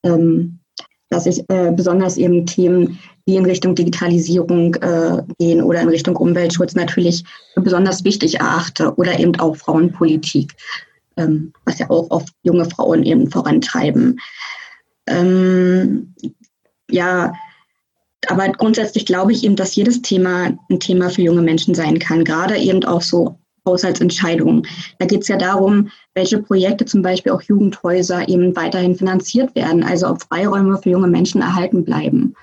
Ähm, 0.04 0.60
dass 1.12 1.26
ich 1.26 1.48
äh, 1.50 1.72
besonders 1.72 2.18
eben 2.18 2.46
Themen, 2.48 2.98
die 3.28 3.36
in 3.36 3.46
Richtung 3.46 3.76
Digitalisierung 3.76 4.76
äh, 4.76 5.22
gehen 5.40 5.62
oder 5.62 5.82
in 5.82 5.90
Richtung 5.90 6.16
Umweltschutz 6.16 6.76
natürlich 6.76 7.24
besonders 7.56 8.04
wichtig 8.04 8.40
erachte 8.40 8.94
oder 8.96 9.20
eben 9.20 9.36
auch 9.40 9.56
Frauenpolitik, 9.56 10.54
ähm, 11.18 11.54
was 11.66 11.80
ja 11.80 11.90
auch 11.90 12.10
oft 12.10 12.34
junge 12.44 12.66
Frauen 12.66 13.04
eben 13.04 13.30
vorantreiben. 13.30 14.20
Ähm, 15.08 16.14
ja, 16.90 17.34
aber 18.28 18.50
grundsätzlich 18.50 19.06
glaube 19.06 19.32
ich 19.32 19.44
eben, 19.44 19.56
dass 19.56 19.76
jedes 19.76 20.02
Thema 20.02 20.52
ein 20.70 20.80
Thema 20.80 21.10
für 21.10 21.22
junge 21.22 21.42
Menschen 21.42 21.74
sein 21.74 22.00
kann, 22.00 22.24
gerade 22.24 22.58
eben 22.58 22.84
auch 22.86 23.02
so 23.02 23.38
Haushaltsentscheidungen. 23.66 24.68
Da 25.00 25.06
geht 25.06 25.22
es 25.22 25.28
ja 25.28 25.38
darum, 25.38 25.90
welche 26.16 26.40
Projekte 26.40 26.86
zum 26.86 27.02
Beispiel 27.02 27.32
auch 27.32 27.42
Jugendhäuser 27.42 28.28
eben 28.28 28.56
weiterhin 28.56 28.96
finanziert 28.96 29.56
werden, 29.56 29.84
also 29.84 30.08
ob 30.08 30.24
Freiräume 30.24 30.80
für 30.82 30.90
junge 30.90 31.08
Menschen 31.08 31.42
erhalten 31.42 31.84
bleiben. 31.84 32.36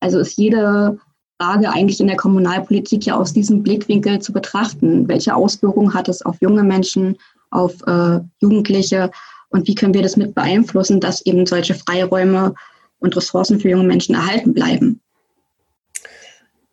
Also 0.00 0.18
ist 0.18 0.36
jede 0.36 0.98
Frage 1.40 1.70
eigentlich 1.70 2.00
in 2.00 2.06
der 2.06 2.16
Kommunalpolitik 2.16 3.06
ja 3.06 3.16
aus 3.16 3.32
diesem 3.32 3.62
Blickwinkel 3.62 4.20
zu 4.20 4.32
betrachten. 4.32 5.08
Welche 5.08 5.34
Auswirkungen 5.34 5.94
hat 5.94 6.08
es 6.08 6.22
auf 6.22 6.36
junge 6.40 6.62
Menschen, 6.62 7.16
auf 7.50 7.74
äh, 7.86 8.20
Jugendliche 8.40 9.10
und 9.50 9.68
wie 9.68 9.74
können 9.74 9.94
wir 9.94 10.02
das 10.02 10.16
mit 10.16 10.34
beeinflussen, 10.34 11.00
dass 11.00 11.24
eben 11.24 11.46
solche 11.46 11.74
Freiräume 11.74 12.54
und 12.98 13.16
Ressourcen 13.16 13.60
für 13.60 13.70
junge 13.70 13.84
Menschen 13.84 14.14
erhalten 14.14 14.54
bleiben? 14.54 15.00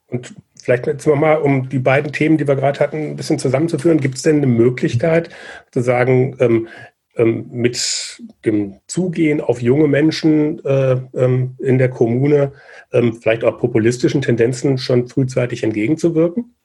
Und 0.08 0.34
vielleicht 0.62 0.88
jetzt 0.88 1.08
nochmal, 1.08 1.42
um 1.42 1.70
die 1.70 1.80
beiden 1.80 2.12
Themen, 2.12 2.38
die 2.38 2.48
wir 2.48 2.56
gerade 2.56 2.80
hatten, 2.80 3.12
ein 3.12 3.16
bisschen 3.16 3.40
zusammenzuführen. 3.40 4.00
Gibt 4.00 4.16
es 4.16 4.22
denn 4.22 4.38
eine 4.38 4.48
Möglichkeit 4.48 5.30
zu 5.72 5.82
sagen, 5.82 6.36
ähm, 6.40 6.68
mit 7.16 8.24
dem 8.44 8.80
Zugehen 8.88 9.40
auf 9.40 9.62
junge 9.62 9.88
Menschen 9.88 10.64
äh, 10.66 10.98
ähm, 11.14 11.56
in 11.60 11.78
der 11.78 11.90
Kommune 11.90 12.54
ähm, 12.92 13.14
vielleicht 13.14 13.44
auch 13.44 13.60
populistischen 13.60 14.22
Tendenzen 14.22 14.78
schon 14.78 15.08
frühzeitig 15.08 15.64
entgegenzuwirken? 15.64 16.56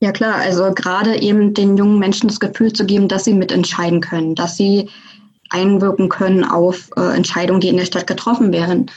Ja 0.00 0.12
klar, 0.12 0.36
also 0.36 0.72
gerade 0.72 1.20
eben 1.20 1.54
den 1.54 1.76
jungen 1.76 1.98
Menschen 1.98 2.28
das 2.28 2.38
Gefühl 2.38 2.72
zu 2.72 2.86
geben, 2.86 3.08
dass 3.08 3.24
sie 3.24 3.34
mitentscheiden 3.34 4.00
können, 4.00 4.36
dass 4.36 4.56
sie 4.56 4.88
einwirken 5.50 6.08
können 6.08 6.44
auf 6.44 6.90
äh, 6.96 7.16
Entscheidungen, 7.16 7.60
die 7.60 7.68
in 7.68 7.78
der 7.78 7.86
Stadt 7.86 8.06
getroffen 8.06 8.52
werden. 8.52 8.90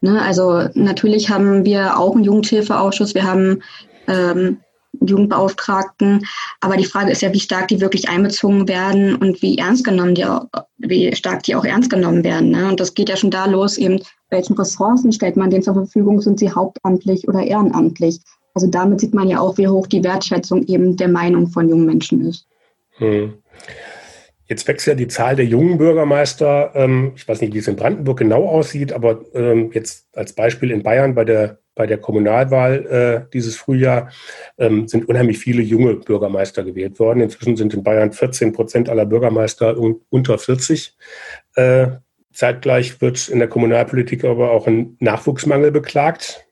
Ne? 0.00 0.22
Also 0.22 0.68
natürlich 0.74 1.30
haben 1.30 1.64
wir 1.64 1.98
auch 1.98 2.14
einen 2.14 2.22
Jugendhilfeausschuss, 2.22 3.14
wir 3.14 3.24
haben 3.24 3.62
ähm, 4.06 4.58
Jugendbeauftragten, 5.00 6.26
aber 6.60 6.76
die 6.76 6.84
Frage 6.84 7.12
ist 7.12 7.22
ja, 7.22 7.32
wie 7.32 7.40
stark 7.40 7.68
die 7.68 7.80
wirklich 7.80 8.08
einbezogen 8.08 8.68
werden 8.68 9.16
und 9.16 9.42
wie 9.42 9.58
ernst 9.58 9.84
genommen 9.84 10.14
die 10.14 10.26
wie 10.78 11.14
stark 11.16 11.42
die 11.44 11.54
auch 11.54 11.64
ernst 11.64 11.90
genommen 11.90 12.22
werden. 12.24 12.50
Ne? 12.50 12.68
Und 12.68 12.80
das 12.80 12.94
geht 12.94 13.08
ja 13.08 13.16
schon 13.16 13.30
da 13.30 13.46
los, 13.46 13.78
eben 13.78 14.00
welchen 14.30 14.56
Ressourcen 14.56 15.12
stellt 15.12 15.36
man 15.36 15.50
denen 15.50 15.62
zur 15.62 15.74
Verfügung, 15.74 16.20
sind 16.20 16.38
sie 16.38 16.50
hauptamtlich 16.50 17.28
oder 17.28 17.42
ehrenamtlich? 17.42 18.20
Also 18.54 18.66
damit 18.68 19.00
sieht 19.00 19.14
man 19.14 19.28
ja 19.28 19.40
auch, 19.40 19.58
wie 19.58 19.68
hoch 19.68 19.86
die 19.86 20.02
Wertschätzung 20.02 20.66
eben 20.66 20.96
der 20.96 21.08
Meinung 21.08 21.48
von 21.48 21.68
jungen 21.68 21.86
Menschen 21.86 22.26
ist. 22.26 22.46
Hm. 22.98 23.34
Jetzt 24.48 24.68
wächst 24.68 24.86
ja 24.86 24.94
die 24.94 25.08
Zahl 25.08 25.36
der 25.36 25.44
jungen 25.44 25.76
Bürgermeister. 25.76 26.70
Ähm, 26.74 27.12
ich 27.16 27.26
weiß 27.26 27.40
nicht, 27.40 27.52
wie 27.52 27.58
es 27.58 27.68
in 27.68 27.76
Brandenburg 27.76 28.18
genau 28.18 28.46
aussieht, 28.46 28.92
aber 28.92 29.24
ähm, 29.34 29.72
jetzt 29.72 30.06
als 30.14 30.32
Beispiel 30.32 30.70
in 30.70 30.82
Bayern 30.82 31.14
bei 31.14 31.24
der, 31.24 31.58
bei 31.76 31.86
der 31.86 31.98
Kommunalwahl 31.98 32.86
äh, 32.86 33.30
dieses 33.32 33.56
Frühjahr 33.56 34.10
ähm, 34.58 34.88
sind 34.88 35.08
unheimlich 35.08 35.38
viele 35.38 35.62
junge 35.62 35.94
Bürgermeister 35.94 36.64
gewählt 36.64 36.98
worden. 36.98 37.20
Inzwischen 37.20 37.56
sind 37.56 37.74
in 37.74 37.84
Bayern 37.84 38.12
14 38.12 38.52
Prozent 38.52 38.88
aller 38.88 39.06
Bürgermeister 39.06 39.76
unter 40.08 40.38
40. 40.38 40.96
Äh, 41.54 41.88
zeitgleich 42.32 43.00
wird 43.00 43.28
in 43.28 43.38
der 43.38 43.48
Kommunalpolitik 43.48 44.24
aber 44.24 44.50
auch 44.50 44.66
ein 44.66 44.96
Nachwuchsmangel 45.00 45.70
beklagt. 45.70 46.46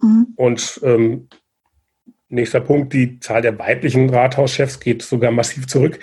Mhm. 0.00 0.28
Und 0.36 0.80
ähm, 0.84 1.28
nächster 2.28 2.60
Punkt, 2.60 2.92
die 2.92 3.18
Zahl 3.20 3.42
der 3.42 3.58
weiblichen 3.58 4.08
Rathauschefs 4.08 4.80
geht 4.80 5.02
sogar 5.02 5.32
massiv 5.32 5.66
zurück. 5.66 5.98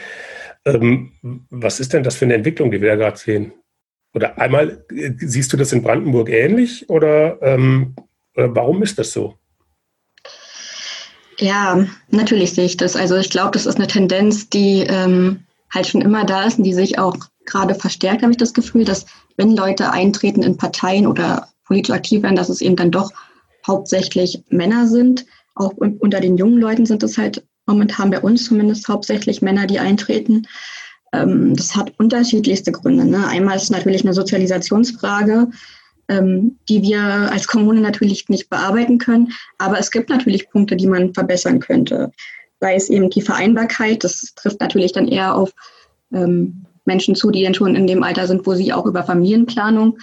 Ähm, 0.65 1.13
was 1.49 1.79
ist 1.79 1.93
denn 1.93 2.03
das 2.03 2.17
für 2.17 2.25
eine 2.25 2.35
Entwicklung, 2.35 2.69
die 2.69 2.81
wir 2.81 2.89
da 2.89 2.95
gerade 2.95 3.17
sehen? 3.17 3.53
Oder 4.13 4.37
einmal, 4.37 4.85
äh, 4.91 5.11
siehst 5.17 5.53
du 5.53 5.57
das 5.57 5.71
in 5.71 5.83
Brandenburg 5.83 6.29
ähnlich 6.29 6.89
oder, 6.89 7.41
ähm, 7.41 7.95
oder 7.95 8.06
warum 8.37 8.83
ist 8.83 8.97
das 8.99 9.11
so? 9.11 9.35
Ja, 11.39 11.85
natürlich 12.09 12.53
sehe 12.53 12.65
ich 12.65 12.77
das. 12.77 12.95
Also 12.95 13.15
ich 13.15 13.29
glaube, 13.29 13.51
das 13.51 13.65
ist 13.65 13.77
eine 13.77 13.87
Tendenz, 13.87 14.49
die 14.49 14.81
ähm, 14.81 15.43
halt 15.71 15.87
schon 15.87 16.01
immer 16.01 16.25
da 16.25 16.45
ist 16.45 16.57
und 16.57 16.63
die 16.63 16.73
sich 16.73 16.97
auch 16.97 17.15
gerade 17.45 17.75
verstärkt, 17.75 18.23
habe 18.23 18.31
ich 18.31 18.37
das 18.37 18.53
Gefühl, 18.53 18.85
dass 18.85 19.05
wenn 19.37 19.55
Leute 19.55 19.91
eintreten 19.91 20.43
in 20.43 20.57
Parteien 20.57 21.07
oder 21.07 21.47
politisch 21.65 21.95
aktiv 21.95 22.23
werden, 22.23 22.35
dass 22.35 22.49
es 22.49 22.61
eben 22.61 22.75
dann 22.75 22.91
doch 22.91 23.11
hauptsächlich 23.65 24.43
Männer 24.49 24.87
sind. 24.87 25.25
Auch 25.55 25.73
unter 25.77 26.19
den 26.19 26.37
jungen 26.37 26.59
Leuten 26.59 26.85
sind 26.85 27.03
es 27.03 27.17
halt 27.17 27.43
momentan 27.65 28.09
bei 28.09 28.19
uns 28.19 28.45
zumindest 28.45 28.87
hauptsächlich 28.87 29.41
Männer, 29.41 29.67
die 29.67 29.79
eintreten. 29.79 30.47
Ähm, 31.13 31.55
das 31.55 31.75
hat 31.75 31.93
unterschiedlichste 31.99 32.71
Gründe. 32.71 33.05
Ne? 33.05 33.27
Einmal 33.27 33.57
ist 33.57 33.63
es 33.63 33.69
natürlich 33.69 34.03
eine 34.03 34.13
Sozialisationsfrage, 34.13 35.47
ähm, 36.09 36.57
die 36.69 36.81
wir 36.81 37.01
als 37.01 37.47
Kommune 37.47 37.81
natürlich 37.81 38.29
nicht 38.29 38.49
bearbeiten 38.49 38.97
können. 38.97 39.33
Aber 39.57 39.79
es 39.79 39.91
gibt 39.91 40.09
natürlich 40.09 40.49
Punkte, 40.49 40.75
die 40.75 40.87
man 40.87 41.13
verbessern 41.13 41.59
könnte. 41.59 42.11
Sei 42.59 42.75
es 42.75 42.89
eben 42.89 43.09
die 43.09 43.21
Vereinbarkeit, 43.21 44.03
das 44.03 44.33
trifft 44.35 44.59
natürlich 44.59 44.91
dann 44.91 45.07
eher 45.07 45.35
auf 45.35 45.51
ähm, 46.13 46.65
Menschen 46.85 47.15
zu, 47.15 47.31
die 47.31 47.43
dann 47.43 47.53
schon 47.53 47.75
in 47.75 47.87
dem 47.87 48.03
Alter 48.03 48.27
sind, 48.27 48.47
wo 48.47 48.55
sie 48.55 48.73
auch 48.73 48.85
über 48.85 49.03
Familienplanung 49.03 49.97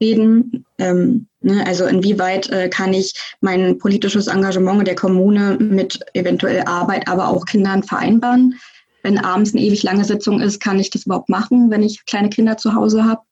reden. 0.00 0.66
Ähm, 0.78 1.26
ne, 1.40 1.66
also 1.66 1.86
inwieweit 1.86 2.50
äh, 2.50 2.68
kann 2.68 2.92
ich 2.92 3.14
mein 3.40 3.78
politisches 3.78 4.26
Engagement 4.26 4.86
der 4.86 4.94
Kommune 4.94 5.56
mit 5.58 6.00
eventuell 6.12 6.62
Arbeit, 6.66 7.08
aber 7.08 7.28
auch 7.28 7.46
Kindern 7.46 7.82
vereinbaren? 7.82 8.54
Wenn 9.02 9.18
abends 9.18 9.54
eine 9.54 9.62
ewig 9.62 9.82
lange 9.82 10.04
Sitzung 10.04 10.40
ist, 10.40 10.60
kann 10.60 10.78
ich 10.78 10.90
das 10.90 11.06
überhaupt 11.06 11.28
machen, 11.28 11.70
wenn 11.70 11.82
ich 11.82 12.04
kleine 12.06 12.28
Kinder 12.28 12.56
zu 12.56 12.74
Hause 12.74 13.04
habe? 13.04 13.22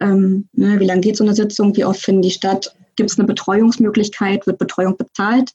Ähm, 0.00 0.48
ne, 0.52 0.78
wie 0.80 0.86
lange 0.86 1.00
geht 1.00 1.16
so 1.16 1.24
eine 1.24 1.34
Sitzung? 1.34 1.76
Wie 1.76 1.84
oft 1.84 2.00
finden 2.00 2.22
die 2.22 2.30
statt? 2.30 2.74
Gibt 2.96 3.10
es 3.10 3.18
eine 3.18 3.26
Betreuungsmöglichkeit? 3.26 4.46
Wird 4.46 4.58
Betreuung 4.58 4.96
bezahlt? 4.96 5.52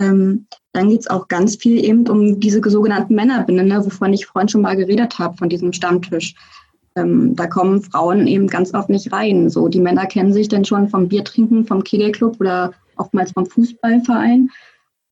Ähm, 0.00 0.46
dann 0.72 0.90
geht 0.90 1.00
es 1.00 1.06
auch 1.08 1.28
ganz 1.28 1.56
viel 1.56 1.84
eben 1.84 2.06
um 2.08 2.38
diese 2.38 2.60
sogenannten 2.70 3.14
Männerbinde, 3.14 3.64
ne, 3.64 3.84
wovon 3.84 4.12
ich 4.12 4.26
vorhin 4.26 4.48
schon 4.48 4.62
mal 4.62 4.76
geredet 4.76 5.18
habe, 5.18 5.36
von 5.36 5.48
diesem 5.48 5.72
Stammtisch 5.72 6.34
ähm, 6.98 7.36
da 7.36 7.46
kommen 7.46 7.82
Frauen 7.82 8.26
eben 8.26 8.48
ganz 8.48 8.74
oft 8.74 8.88
nicht 8.88 9.12
rein. 9.12 9.50
So, 9.50 9.68
die 9.68 9.80
Männer 9.80 10.06
kennen 10.06 10.32
sich 10.32 10.48
dann 10.48 10.64
schon 10.64 10.88
vom 10.88 11.08
Biertrinken, 11.08 11.66
vom 11.66 11.84
Kegelclub 11.84 12.40
oder 12.40 12.72
oftmals 12.96 13.32
vom 13.32 13.46
Fußballverein 13.46 14.50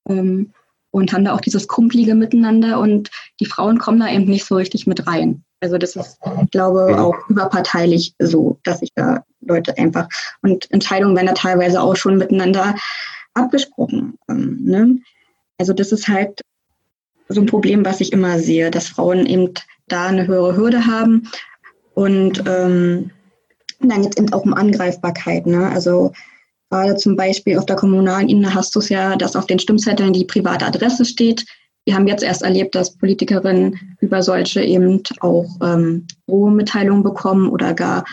ähm, 0.09 0.53
und 0.91 1.13
haben 1.13 1.25
da 1.25 1.35
auch 1.35 1.41
dieses 1.41 1.69
Kumpelige 1.69 2.15
miteinander 2.15 2.81
und 2.81 3.11
die 3.41 3.47
Frauen 3.47 3.79
kommen 3.79 4.01
da 4.01 4.11
eben 4.11 4.25
nicht 4.25 4.45
so 4.45 4.57
richtig 4.57 4.87
mit 4.87 5.07
rein. 5.07 5.45
Also 5.61 5.79
das 5.79 5.97
ist, 5.97 6.19
ich 6.43 6.51
glaube, 6.51 6.99
auch 6.99 7.17
überparteilich 7.29 8.15
so, 8.19 8.59
dass 8.63 8.81
sich 8.81 8.91
da 8.95 9.25
Leute 9.41 9.77
einfach 9.79 10.09
und 10.43 10.71
Entscheidungen 10.71 11.17
werden 11.17 11.29
da 11.29 11.33
teilweise 11.33 11.81
auch 11.81 11.97
schon 11.97 12.19
miteinander 12.19 12.75
abgesprochen. 13.35 14.19
Ähm, 14.29 14.59
ne? 14.63 14.99
Also 15.59 15.73
das 15.73 15.93
ist 15.93 16.09
halt 16.09 16.43
so 17.29 17.41
ein 17.41 17.47
Problem, 17.47 17.85
was 17.85 18.01
ich 18.01 18.13
immer 18.13 18.39
sehe, 18.39 18.71
dass 18.71 18.89
Frauen 18.89 19.27
eben 19.27 19.55
da 19.89 20.07
eine 20.07 20.27
höhere 20.27 20.57
Hürde 20.57 20.87
haben 20.87 21.29
und 21.95 22.45
ähm, 22.47 23.11
dann 23.81 24.03
geht 24.03 24.15
es 24.15 24.23
eben 24.23 24.33
auch 24.33 24.45
um 24.45 24.55
Angreifbarkeit. 24.55 25.47
Ne? 25.47 25.69
Also 25.69 26.13
gerade 26.71 26.97
zum 26.97 27.17
Beispiel 27.17 27.59
auf 27.59 27.67
der 27.67 27.77
kommunalen 27.77 28.29
Ebene 28.29 28.55
hast 28.55 28.75
du 28.75 28.81
es 28.81 28.89
ja, 28.89 29.17
dass 29.17 29.37
auf 29.37 29.47
den 29.47 29.59
Stimmzetteln 29.59 30.13
die 30.13 30.25
private 30.25 30.67
Adresse 30.67 31.05
steht. 31.05 31.47
Wir 31.87 31.95
haben 31.95 32.09
jetzt 32.09 32.25
erst 32.25 32.43
erlebt, 32.43 32.75
dass 32.75 32.97
Politikerinnen 32.97 33.97
über 34.01 34.21
solche 34.21 34.61
eben 34.61 35.03
auch 35.21 35.47
ähm, 35.63 36.07
Drohmitteilungen 36.27 37.05
bekommen 37.05 37.49
oder 37.49 37.75
gar 37.75 38.05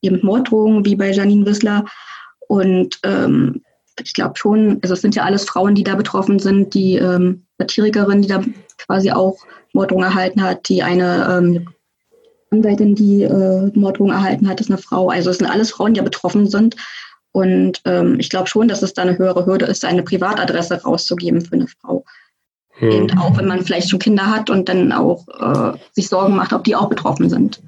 eben 0.00 0.20
Morddrohungen, 0.22 0.84
wie 0.84 0.94
bei 0.94 1.10
Janine 1.10 1.44
Wissler. 1.44 1.84
Und 2.46 3.00
ähm, 3.02 3.62
ich 4.00 4.14
glaube 4.14 4.36
schon, 4.36 4.78
also 4.82 4.94
es 4.94 5.00
sind 5.00 5.16
ja 5.16 5.24
alles 5.24 5.44
Frauen, 5.44 5.74
die 5.74 5.82
da 5.82 5.96
betroffen 5.96 6.38
sind, 6.38 6.72
die 6.72 6.94
ähm, 6.94 7.44
Satirikerin, 7.58 8.22
die 8.22 8.28
da 8.28 8.42
quasi 8.78 9.10
auch 9.10 9.36
Morddrohungen 9.72 10.08
erhalten 10.08 10.42
hat, 10.42 10.68
die 10.68 10.84
eine 10.84 11.26
ähm, 11.28 11.68
Anwältin, 12.52 12.94
die 12.94 13.24
äh, 13.24 13.72
Morddrohung 13.74 14.12
erhalten 14.12 14.48
hat, 14.48 14.60
ist 14.60 14.70
eine 14.70 14.78
Frau. 14.78 15.08
Also 15.08 15.30
es 15.30 15.38
sind 15.38 15.50
alles 15.50 15.72
Frauen, 15.72 15.94
die 15.94 15.98
ja 15.98 16.04
betroffen 16.04 16.48
sind. 16.48 16.76
Und 17.32 17.82
ähm, 17.86 18.20
ich 18.20 18.30
glaube 18.30 18.46
schon, 18.46 18.68
dass 18.68 18.82
es 18.82 18.94
da 18.94 19.02
eine 19.02 19.18
höhere 19.18 19.46
Hürde 19.46 19.66
ist, 19.66 19.84
eine 19.84 20.04
Privatadresse 20.04 20.82
rauszugeben 20.82 21.40
für 21.40 21.56
eine 21.56 21.66
Frau. 21.66 22.04
Hm. 22.78 22.90
Eben 22.90 23.18
auch 23.18 23.36
wenn 23.38 23.46
man 23.46 23.62
vielleicht 23.62 23.90
schon 23.90 23.98
Kinder 23.98 24.26
hat 24.26 24.50
und 24.50 24.68
dann 24.68 24.92
auch 24.92 25.26
äh, 25.28 25.78
sich 25.92 26.08
Sorgen 26.08 26.36
macht, 26.36 26.52
ob 26.52 26.64
die 26.64 26.76
auch 26.76 26.88
betroffen 26.88 27.28
sind. 27.30 27.62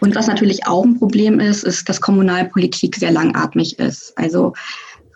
Und 0.00 0.14
was 0.14 0.26
natürlich 0.26 0.66
auch 0.66 0.84
ein 0.84 0.98
Problem 0.98 1.40
ist, 1.40 1.62
ist, 1.62 1.88
dass 1.88 2.00
Kommunalpolitik 2.00 2.96
sehr 2.96 3.10
langatmig 3.10 3.78
ist. 3.78 4.16
Also 4.16 4.54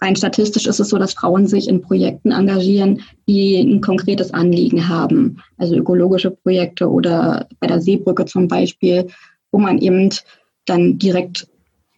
rein 0.02 0.14
statistisch 0.14 0.66
ist 0.66 0.78
es 0.78 0.90
so, 0.90 0.98
dass 0.98 1.14
Frauen 1.14 1.46
sich 1.46 1.68
in 1.68 1.80
Projekten 1.80 2.32
engagieren, 2.32 3.00
die 3.26 3.58
ein 3.60 3.80
konkretes 3.80 4.34
Anliegen 4.34 4.88
haben. 4.88 5.42
Also 5.56 5.74
ökologische 5.74 6.30
Projekte 6.30 6.90
oder 6.90 7.48
bei 7.60 7.66
der 7.66 7.80
Seebrücke 7.80 8.26
zum 8.26 8.46
Beispiel, 8.46 9.06
wo 9.50 9.58
man 9.58 9.78
eben 9.78 10.10
dann 10.66 10.98
direkt 10.98 11.46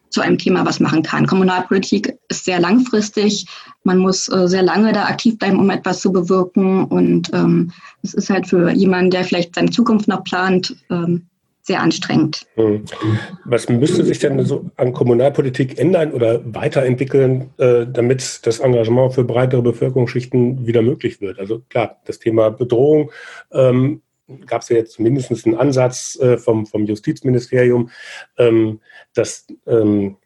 zu 0.09 0.21
einem 0.21 0.37
Thema 0.37 0.65
was 0.65 0.79
machen 0.79 1.03
kann. 1.03 1.27
Kommunalpolitik 1.27 2.17
ist 2.29 2.45
sehr 2.45 2.59
langfristig. 2.59 3.45
Man 3.83 3.97
muss 3.97 4.29
äh, 4.29 4.47
sehr 4.47 4.63
lange 4.63 4.93
da 4.93 5.05
aktiv 5.05 5.37
bleiben, 5.37 5.59
um 5.59 5.69
etwas 5.69 6.01
zu 6.01 6.11
bewirken. 6.11 6.85
Und 6.85 7.31
ähm, 7.33 7.71
es 8.03 8.13
ist 8.13 8.29
halt 8.29 8.47
für 8.47 8.71
jemanden, 8.71 9.11
der 9.11 9.23
vielleicht 9.23 9.55
seine 9.55 9.69
Zukunft 9.69 10.07
noch 10.07 10.23
plant, 10.23 10.75
ähm, 10.89 11.27
sehr 11.67 11.81
anstrengend. 11.81 12.45
Hm. 12.55 12.85
Was 13.43 13.67
müsste 13.67 14.05
sich 14.05 14.19
denn 14.19 14.43
so 14.45 14.71
an 14.77 14.93
Kommunalpolitik 14.93 15.77
ändern 15.77 16.13
oder 16.13 16.41
weiterentwickeln, 16.45 17.49
äh, 17.57 17.85
damit 17.85 18.39
das 18.43 18.59
Engagement 18.59 19.13
für 19.13 19.25
breitere 19.25 19.61
Bevölkerungsschichten 19.61 20.65
wieder 20.65 20.81
möglich 20.81 21.19
wird? 21.19 21.39
Also 21.39 21.61
klar, 21.67 21.97
das 22.05 22.19
Thema 22.19 22.51
Bedrohung 22.51 23.11
ähm, 23.51 24.01
gab 24.45 24.61
es 24.61 24.69
ja 24.69 24.77
jetzt 24.77 24.93
zumindest 24.93 25.45
einen 25.45 25.55
Ansatz 25.55 26.17
äh, 26.19 26.37
vom, 26.37 26.65
vom 26.65 26.85
Justizministerium, 26.85 27.89
ähm, 28.37 28.81
dass, 29.13 29.47
ähm, 29.65 30.17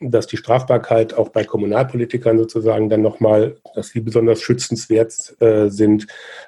dass 0.00 0.26
die 0.26 0.36
Strafbarkeit 0.36 1.14
auch 1.14 1.30
bei 1.30 1.44
Kommunalpolitikern 1.44 2.38
sozusagen 2.38 2.88
dann 2.88 3.02
nochmal, 3.02 3.56
dass 3.74 3.88
sie 3.88 4.00
besonders 4.00 4.40
schützenswert 4.40 5.36
äh, 5.40 5.68
sind. 5.68 6.06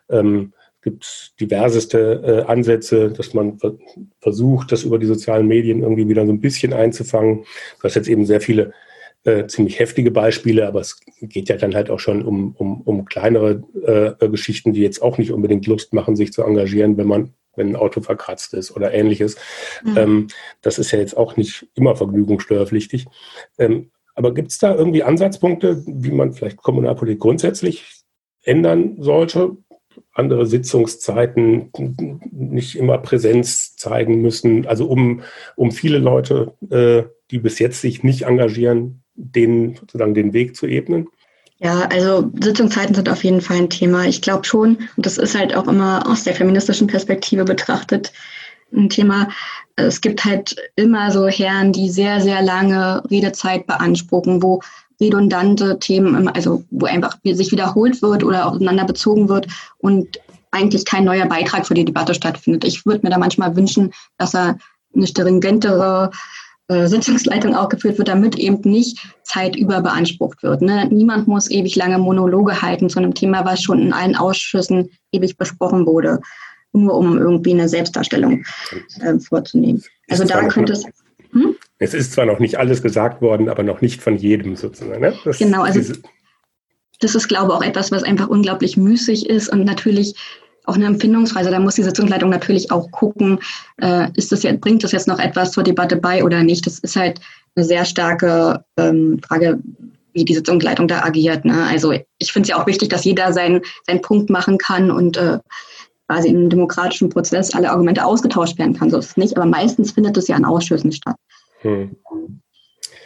Ähm, 0.08 0.52
gibt 0.82 1.40
diverseste 1.40 2.44
äh, 2.46 2.50
Ansätze, 2.50 3.10
dass 3.10 3.34
man 3.34 3.56
versucht, 4.20 4.72
das 4.72 4.82
über 4.82 4.98
die 4.98 5.06
sozialen 5.06 5.46
Medien 5.46 5.82
irgendwie 5.82 6.08
wieder 6.08 6.26
so 6.26 6.32
ein 6.32 6.40
bisschen 6.40 6.72
einzufangen. 6.72 7.44
Du 7.78 7.84
hast 7.84 7.94
jetzt 7.94 8.08
eben 8.08 8.26
sehr 8.26 8.40
viele 8.40 8.72
äh, 9.24 9.46
ziemlich 9.46 9.78
heftige 9.78 10.10
Beispiele, 10.10 10.66
aber 10.66 10.80
es 10.80 11.00
geht 11.20 11.48
ja 11.48 11.56
dann 11.56 11.74
halt 11.74 11.90
auch 11.90 12.00
schon 12.00 12.22
um, 12.22 12.54
um, 12.56 12.80
um 12.82 13.04
kleinere 13.04 13.62
äh, 14.20 14.28
Geschichten, 14.28 14.72
die 14.72 14.82
jetzt 14.82 15.02
auch 15.02 15.18
nicht 15.18 15.32
unbedingt 15.32 15.66
Lust 15.66 15.92
machen, 15.92 16.16
sich 16.16 16.32
zu 16.32 16.42
engagieren, 16.42 16.96
wenn 16.96 17.08
man 17.08 17.34
wenn 17.54 17.68
ein 17.68 17.76
Auto 17.76 18.00
verkratzt 18.00 18.54
ist 18.54 18.74
oder 18.74 18.94
ähnliches. 18.94 19.36
Mhm. 19.84 19.96
Ähm, 19.98 20.26
das 20.62 20.78
ist 20.78 20.90
ja 20.90 20.98
jetzt 20.98 21.16
auch 21.16 21.36
nicht 21.36 21.68
immer 21.74 21.94
vergnügungssteuerpflichtig. 21.96 23.06
Ähm, 23.58 23.90
aber 24.14 24.32
gibt 24.32 24.50
es 24.50 24.58
da 24.58 24.74
irgendwie 24.74 25.02
Ansatzpunkte, 25.02 25.82
wie 25.86 26.12
man 26.12 26.32
vielleicht 26.32 26.56
Kommunalpolitik 26.56 27.20
grundsätzlich 27.20 27.84
ändern 28.42 28.96
sollte? 29.00 29.58
andere 30.14 30.46
Sitzungszeiten, 30.46 31.70
nicht 32.30 32.76
immer 32.76 32.98
Präsenz 32.98 33.76
zeigen 33.76 34.20
müssen. 34.20 34.66
Also 34.66 34.86
um, 34.86 35.22
um 35.56 35.70
viele 35.70 35.98
Leute, 35.98 36.54
äh, 36.70 37.04
die 37.30 37.38
bis 37.38 37.58
jetzt 37.58 37.80
sich 37.80 38.02
nicht 38.02 38.22
engagieren, 38.22 39.01
denen 39.14 39.76
sozusagen 39.76 40.14
den 40.14 40.32
Weg 40.32 40.56
zu 40.56 40.66
ebnen. 40.66 41.08
Ja, 41.58 41.82
also 41.92 42.28
Sitzungszeiten 42.40 42.94
sind 42.94 43.08
auf 43.08 43.22
jeden 43.22 43.40
Fall 43.40 43.58
ein 43.58 43.70
Thema. 43.70 44.04
Ich 44.04 44.20
glaube 44.20 44.44
schon, 44.44 44.78
und 44.96 45.06
das 45.06 45.16
ist 45.16 45.38
halt 45.38 45.54
auch 45.54 45.68
immer 45.68 46.04
aus 46.08 46.24
der 46.24 46.34
feministischen 46.34 46.88
Perspektive 46.88 47.44
betrachtet, 47.44 48.12
ein 48.74 48.88
Thema. 48.88 49.28
Es 49.76 50.00
gibt 50.00 50.24
halt 50.24 50.56
immer 50.76 51.10
so 51.12 51.28
Herren, 51.28 51.72
die 51.72 51.88
sehr, 51.88 52.20
sehr 52.20 52.42
lange 52.42 53.02
Redezeit 53.10 53.66
beanspruchen, 53.66 54.42
wo 54.42 54.60
redundante 55.00 55.78
Themen, 55.78 56.28
also 56.28 56.64
wo 56.70 56.86
einfach 56.86 57.18
sich 57.24 57.52
wiederholt 57.52 58.02
wird 58.02 58.24
oder 58.24 58.46
aufeinander 58.46 58.84
bezogen 58.84 59.28
wird 59.28 59.46
und 59.78 60.20
eigentlich 60.50 60.84
kein 60.84 61.04
neuer 61.04 61.26
Beitrag 61.26 61.66
für 61.66 61.74
die 61.74 61.84
Debatte 61.84 62.14
stattfindet. 62.14 62.64
Ich 62.64 62.84
würde 62.86 63.00
mir 63.02 63.10
da 63.10 63.18
manchmal 63.18 63.56
wünschen, 63.56 63.92
dass 64.18 64.34
er 64.34 64.58
eine 64.94 65.06
stringentere 65.06 66.10
äh, 66.72 66.88
Sitzungsleitung 66.88 67.54
auch 67.54 67.68
geführt 67.68 67.98
wird, 67.98 68.08
damit 68.08 68.38
eben 68.38 68.60
nicht 68.62 68.98
Zeit 69.22 69.56
überbeansprucht 69.56 70.42
wird. 70.42 70.62
Ne? 70.62 70.88
Niemand 70.90 71.28
muss 71.28 71.50
ewig 71.50 71.76
lange 71.76 71.98
Monologe 71.98 72.62
halten 72.62 72.88
zu 72.88 72.98
einem 72.98 73.14
Thema, 73.14 73.44
was 73.44 73.62
schon 73.62 73.80
in 73.80 73.92
allen 73.92 74.16
Ausschüssen 74.16 74.90
ewig 75.12 75.36
besprochen 75.36 75.86
wurde, 75.86 76.20
nur 76.72 76.94
um 76.94 77.18
irgendwie 77.18 77.52
eine 77.52 77.68
Selbstdarstellung 77.68 78.44
äh, 79.00 79.18
vorzunehmen. 79.18 79.82
Also 80.08 80.24
da 80.24 80.46
könnte 80.48 80.72
es. 80.72 80.84
Hm? 81.32 81.56
Es 81.78 81.94
ist 81.94 82.12
zwar 82.12 82.26
noch 82.26 82.38
nicht 82.38 82.58
alles 82.58 82.82
gesagt 82.82 83.22
worden, 83.22 83.48
aber 83.48 83.62
noch 83.62 83.80
nicht 83.80 84.02
von 84.02 84.16
jedem 84.16 84.56
sozusagen. 84.56 85.00
Ne? 85.00 85.14
Das, 85.24 85.38
genau, 85.38 85.62
also 85.62 85.94
das 87.00 87.14
ist, 87.14 87.28
glaube 87.28 87.52
ich, 87.52 87.58
auch 87.58 87.62
etwas, 87.62 87.90
was 87.90 88.04
einfach 88.04 88.28
unglaublich 88.28 88.76
müßig 88.76 89.28
ist 89.28 89.48
und 89.48 89.64
natürlich 89.64 90.14
auch 90.72 90.76
eine 90.76 90.86
Empfindungsweise. 90.86 91.50
Da 91.50 91.60
muss 91.60 91.74
die 91.74 91.82
Sitzungsleitung 91.82 92.30
natürlich 92.30 92.70
auch 92.70 92.90
gucken, 92.90 93.38
äh, 93.80 94.08
ist 94.14 94.32
das 94.32 94.42
jetzt, 94.42 94.60
bringt 94.60 94.82
das 94.82 94.92
jetzt 94.92 95.08
noch 95.08 95.18
etwas 95.18 95.52
zur 95.52 95.62
Debatte 95.62 95.96
bei 95.96 96.24
oder 96.24 96.42
nicht. 96.42 96.66
Das 96.66 96.78
ist 96.78 96.96
halt 96.96 97.20
eine 97.54 97.64
sehr 97.64 97.84
starke 97.84 98.64
ähm, 98.78 99.20
Frage, 99.26 99.60
wie 100.14 100.24
die 100.24 100.34
Sitzungsleitung 100.34 100.88
da 100.88 101.02
agiert. 101.02 101.44
Ne? 101.44 101.66
Also 101.66 101.92
ich 101.92 102.32
finde 102.32 102.46
es 102.46 102.48
ja 102.48 102.60
auch 102.60 102.66
wichtig, 102.66 102.88
dass 102.88 103.04
jeder 103.04 103.32
seinen, 103.32 103.60
seinen 103.86 104.02
Punkt 104.02 104.30
machen 104.30 104.58
kann 104.58 104.90
und 104.90 105.16
äh, 105.16 105.38
quasi 106.08 106.28
im 106.28 106.50
demokratischen 106.50 107.08
Prozess 107.08 107.54
alle 107.54 107.70
Argumente 107.70 108.04
ausgetauscht 108.04 108.58
werden 108.58 108.76
kann. 108.76 108.90
So 108.90 108.98
ist 108.98 109.10
es 109.10 109.16
nicht, 109.16 109.36
aber 109.36 109.46
meistens 109.46 109.92
findet 109.92 110.16
es 110.16 110.28
ja 110.28 110.36
in 110.36 110.44
Ausschüssen 110.44 110.92
statt. 110.92 111.16
Hm. 111.60 111.96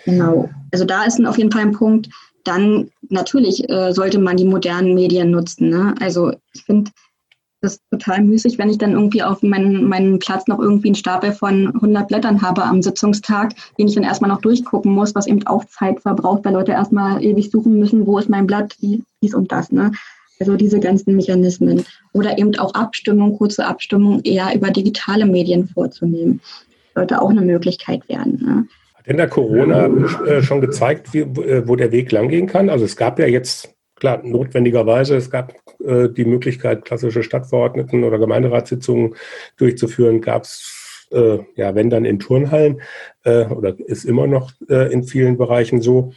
Genau. 0.04 0.48
Also 0.72 0.84
da 0.84 1.04
ist 1.04 1.24
auf 1.24 1.38
jeden 1.38 1.50
Fall 1.50 1.62
ein 1.62 1.72
Punkt. 1.72 2.08
Dann 2.44 2.90
natürlich 3.08 3.68
äh, 3.68 3.92
sollte 3.92 4.18
man 4.20 4.36
die 4.36 4.44
modernen 4.44 4.94
Medien 4.94 5.30
nutzen. 5.30 5.68
Ne? 5.68 5.94
Also 6.00 6.32
ich 6.52 6.62
finde 6.62 6.90
das 7.66 7.80
total 7.90 8.22
müßig, 8.22 8.58
wenn 8.58 8.70
ich 8.70 8.78
dann 8.78 8.92
irgendwie 8.92 9.22
auf 9.22 9.42
meinen, 9.42 9.84
meinen 9.88 10.18
Platz 10.18 10.46
noch 10.46 10.58
irgendwie 10.58 10.88
einen 10.88 10.94
Stapel 10.94 11.32
von 11.32 11.68
100 11.74 12.08
Blättern 12.08 12.40
habe 12.42 12.64
am 12.64 12.82
Sitzungstag, 12.82 13.52
den 13.78 13.88
ich 13.88 13.94
dann 13.94 14.04
erstmal 14.04 14.30
noch 14.30 14.40
durchgucken 14.40 14.92
muss, 14.92 15.14
was 15.14 15.26
eben 15.26 15.46
auch 15.46 15.64
Zeit 15.66 16.00
verbraucht, 16.00 16.44
weil 16.44 16.54
Leute 16.54 16.72
erstmal 16.72 17.22
ewig 17.22 17.50
suchen 17.50 17.78
müssen, 17.78 18.06
wo 18.06 18.18
ist 18.18 18.28
mein 18.28 18.46
Blatt, 18.46 18.74
dies 18.80 19.34
und 19.34 19.52
das. 19.52 19.70
Ne? 19.72 19.92
Also 20.40 20.56
diese 20.56 20.80
ganzen 20.80 21.16
Mechanismen. 21.16 21.84
Oder 22.12 22.38
eben 22.38 22.56
auch 22.58 22.74
Abstimmung, 22.74 23.36
kurze 23.36 23.66
Abstimmung 23.66 24.20
eher 24.22 24.54
über 24.54 24.70
digitale 24.70 25.26
Medien 25.26 25.68
vorzunehmen 25.68 26.40
sollte 26.96 27.20
auch 27.20 27.30
eine 27.30 27.42
Möglichkeit 27.42 28.08
werden. 28.08 28.40
Ne? 28.42 28.68
Hat 28.94 29.06
denn 29.06 29.18
der 29.18 29.28
Corona 29.28 29.86
äh, 30.26 30.42
schon 30.42 30.60
gezeigt, 30.60 31.12
wie, 31.12 31.20
äh, 31.20 31.68
wo 31.68 31.76
der 31.76 31.92
Weg 31.92 32.10
langgehen 32.10 32.48
kann? 32.48 32.70
Also 32.70 32.84
es 32.84 32.96
gab 32.96 33.18
ja 33.20 33.26
jetzt, 33.26 33.75
klar, 33.96 34.20
notwendigerweise, 34.22 35.16
es 35.16 35.30
gab 35.30 35.54
äh, 35.84 36.08
die 36.08 36.24
Möglichkeit, 36.24 36.84
klassische 36.84 37.22
Stadtverordneten- 37.22 38.04
oder 38.04 38.18
Gemeinderatssitzungen 38.18 39.16
durchzuführen, 39.56 40.20
gab 40.20 40.44
es, 40.44 41.08
äh, 41.10 41.38
ja, 41.56 41.74
wenn 41.74 41.90
dann 41.90 42.04
in 42.04 42.18
Turnhallen 42.18 42.80
äh, 43.24 43.46
oder 43.46 43.74
ist 43.78 44.04
immer 44.04 44.26
noch 44.26 44.52
äh, 44.68 44.92
in 44.92 45.02
vielen 45.02 45.36
Bereichen 45.36 45.80
so. 45.80 46.12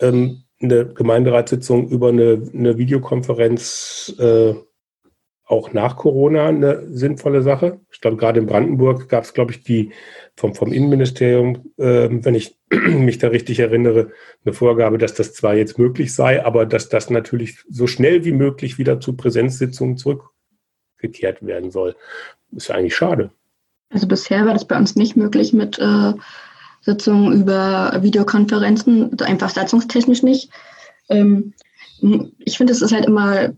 Ähm, 0.00 0.44
eine 0.62 0.86
Gemeinderatssitzung 0.92 1.88
über 1.88 2.10
eine, 2.10 2.42
eine 2.54 2.76
Videokonferenz 2.76 4.14
auch 5.50 5.72
nach 5.72 5.96
Corona 5.96 6.46
eine 6.46 6.86
sinnvolle 6.90 7.42
Sache. 7.42 7.80
Ich 7.90 8.00
glaube, 8.00 8.16
gerade 8.16 8.38
in 8.38 8.46
Brandenburg 8.46 9.08
gab 9.08 9.24
es, 9.24 9.34
glaube 9.34 9.50
ich, 9.50 9.64
die 9.64 9.90
vom, 10.36 10.54
vom 10.54 10.72
Innenministerium, 10.72 11.72
äh, 11.76 12.08
wenn 12.10 12.36
ich 12.36 12.56
mich 12.70 13.18
da 13.18 13.28
richtig 13.28 13.58
erinnere, 13.58 14.12
eine 14.44 14.54
Vorgabe, 14.54 14.96
dass 14.96 15.14
das 15.14 15.34
zwar 15.34 15.54
jetzt 15.54 15.76
möglich 15.76 16.14
sei, 16.14 16.44
aber 16.44 16.66
dass 16.66 16.88
das 16.88 17.10
natürlich 17.10 17.58
so 17.68 17.88
schnell 17.88 18.24
wie 18.24 18.32
möglich 18.32 18.78
wieder 18.78 19.00
zu 19.00 19.16
Präsenzsitzungen 19.16 19.96
zurückgekehrt 19.96 21.44
werden 21.44 21.72
soll. 21.72 21.96
Ist 22.52 22.68
ja 22.68 22.76
eigentlich 22.76 22.94
schade. 22.94 23.32
Also 23.92 24.06
bisher 24.06 24.46
war 24.46 24.52
das 24.52 24.66
bei 24.66 24.78
uns 24.78 24.94
nicht 24.94 25.16
möglich 25.16 25.52
mit 25.52 25.80
äh, 25.80 26.12
Sitzungen 26.80 27.40
über 27.40 27.98
Videokonferenzen, 28.00 29.18
einfach 29.20 29.50
satzungstechnisch 29.50 30.22
nicht. 30.22 30.50
Ähm, 31.08 31.54
ich 32.38 32.56
finde, 32.56 32.72
es 32.72 32.82
ist 32.82 32.92
halt 32.92 33.06
immer 33.06 33.50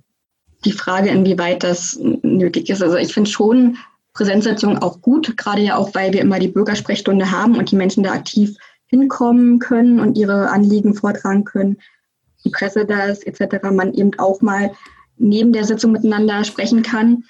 die 0.64 0.72
Frage, 0.72 1.10
inwieweit 1.10 1.62
das 1.62 1.98
nötig 2.00 2.70
ist. 2.70 2.82
Also 2.82 2.96
ich 2.96 3.12
finde 3.12 3.30
schon 3.30 3.78
Präsenzsitzungen 4.14 4.78
auch 4.78 5.00
gut, 5.00 5.36
gerade 5.36 5.62
ja 5.62 5.76
auch, 5.76 5.94
weil 5.94 6.12
wir 6.12 6.20
immer 6.20 6.38
die 6.38 6.48
Bürgersprechstunde 6.48 7.30
haben 7.30 7.56
und 7.56 7.70
die 7.70 7.76
Menschen 7.76 8.02
da 8.02 8.12
aktiv 8.12 8.56
hinkommen 8.86 9.58
können 9.58 10.00
und 10.00 10.18
ihre 10.18 10.50
Anliegen 10.50 10.94
vortragen 10.94 11.44
können, 11.44 11.78
die 12.44 12.50
Presse 12.50 12.84
da 12.84 13.04
ist 13.04 13.26
etc., 13.26 13.70
man 13.72 13.94
eben 13.94 14.10
auch 14.18 14.42
mal 14.42 14.72
neben 15.16 15.52
der 15.52 15.64
Sitzung 15.64 15.92
miteinander 15.92 16.44
sprechen 16.44 16.82
kann. 16.82 17.24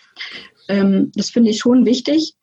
Ähm, 0.68 1.12
das 1.14 1.30
finde 1.30 1.50
ich 1.50 1.58
schon 1.58 1.86
wichtig, 1.86 2.34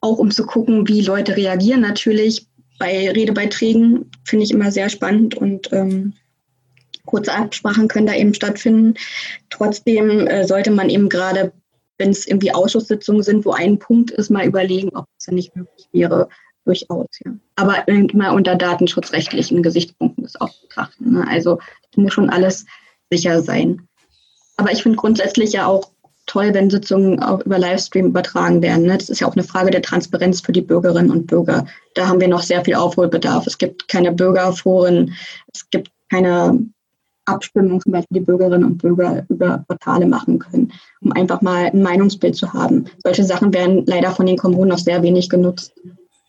auch 0.00 0.18
um 0.18 0.30
zu 0.30 0.44
gucken, 0.44 0.88
wie 0.88 1.02
Leute 1.02 1.36
reagieren. 1.36 1.82
Natürlich 1.82 2.46
bei 2.78 3.10
Redebeiträgen 3.10 4.10
finde 4.24 4.44
ich 4.44 4.50
immer 4.50 4.72
sehr 4.72 4.88
spannend 4.88 5.36
und 5.36 5.72
ähm, 5.72 6.14
kurze 7.14 7.32
Absprachen 7.32 7.86
können 7.86 8.08
da 8.08 8.14
eben 8.14 8.34
stattfinden. 8.34 8.94
Trotzdem 9.48 10.26
äh, 10.26 10.44
sollte 10.44 10.72
man 10.72 10.90
eben 10.90 11.08
gerade, 11.08 11.52
wenn 11.96 12.10
es 12.10 12.26
irgendwie 12.26 12.52
Ausschusssitzungen 12.52 13.22
sind, 13.22 13.44
wo 13.44 13.52
ein 13.52 13.78
Punkt 13.78 14.10
ist, 14.10 14.30
mal 14.30 14.44
überlegen, 14.44 14.88
ob 14.96 15.06
es 15.16 15.26
dann 15.26 15.36
nicht 15.36 15.54
möglich 15.54 15.86
wäre, 15.92 16.28
durchaus. 16.64 17.06
Ja. 17.24 17.32
Aber 17.54 17.86
immer 17.86 18.32
unter 18.32 18.56
datenschutzrechtlichen 18.56 19.62
Gesichtspunkten 19.62 20.24
das 20.24 20.40
auch 20.40 20.50
betrachten. 20.62 21.12
Ne? 21.12 21.24
Also 21.28 21.60
muss 21.94 22.12
schon 22.12 22.30
alles 22.30 22.66
sicher 23.12 23.40
sein. 23.42 23.86
Aber 24.56 24.72
ich 24.72 24.82
finde 24.82 24.96
grundsätzlich 24.96 25.52
ja 25.52 25.66
auch 25.66 25.90
toll, 26.26 26.52
wenn 26.52 26.70
Sitzungen 26.70 27.22
auch 27.22 27.44
über 27.44 27.60
Livestream 27.60 28.06
übertragen 28.06 28.60
werden. 28.60 28.86
Ne? 28.86 28.98
Das 28.98 29.08
ist 29.08 29.20
ja 29.20 29.28
auch 29.28 29.34
eine 29.34 29.44
Frage 29.44 29.70
der 29.70 29.82
Transparenz 29.82 30.40
für 30.40 30.52
die 30.52 30.62
Bürgerinnen 30.62 31.12
und 31.12 31.28
Bürger. 31.28 31.66
Da 31.94 32.08
haben 32.08 32.20
wir 32.20 32.28
noch 32.28 32.42
sehr 32.42 32.64
viel 32.64 32.74
Aufholbedarf. 32.74 33.46
Es 33.46 33.58
gibt 33.58 33.86
keine 33.86 34.10
Bürgerforen, 34.10 35.14
es 35.52 35.70
gibt 35.70 35.92
keine 36.10 36.58
Abstimmung 37.26 37.80
zum 37.80 37.92
Beispiel 37.92 38.20
die 38.20 38.24
Bürgerinnen 38.24 38.64
und 38.64 38.78
Bürger 38.78 39.24
über 39.28 39.64
Portale 39.66 40.06
machen 40.06 40.38
können, 40.38 40.72
um 41.00 41.12
einfach 41.12 41.42
mal 41.42 41.66
ein 41.66 41.82
Meinungsbild 41.82 42.36
zu 42.36 42.52
haben. 42.52 42.86
Solche 43.02 43.24
Sachen 43.24 43.52
werden 43.52 43.84
leider 43.86 44.10
von 44.10 44.26
den 44.26 44.36
Kommunen 44.36 44.70
noch 44.70 44.78
sehr 44.78 45.02
wenig 45.02 45.28
genutzt. 45.28 45.74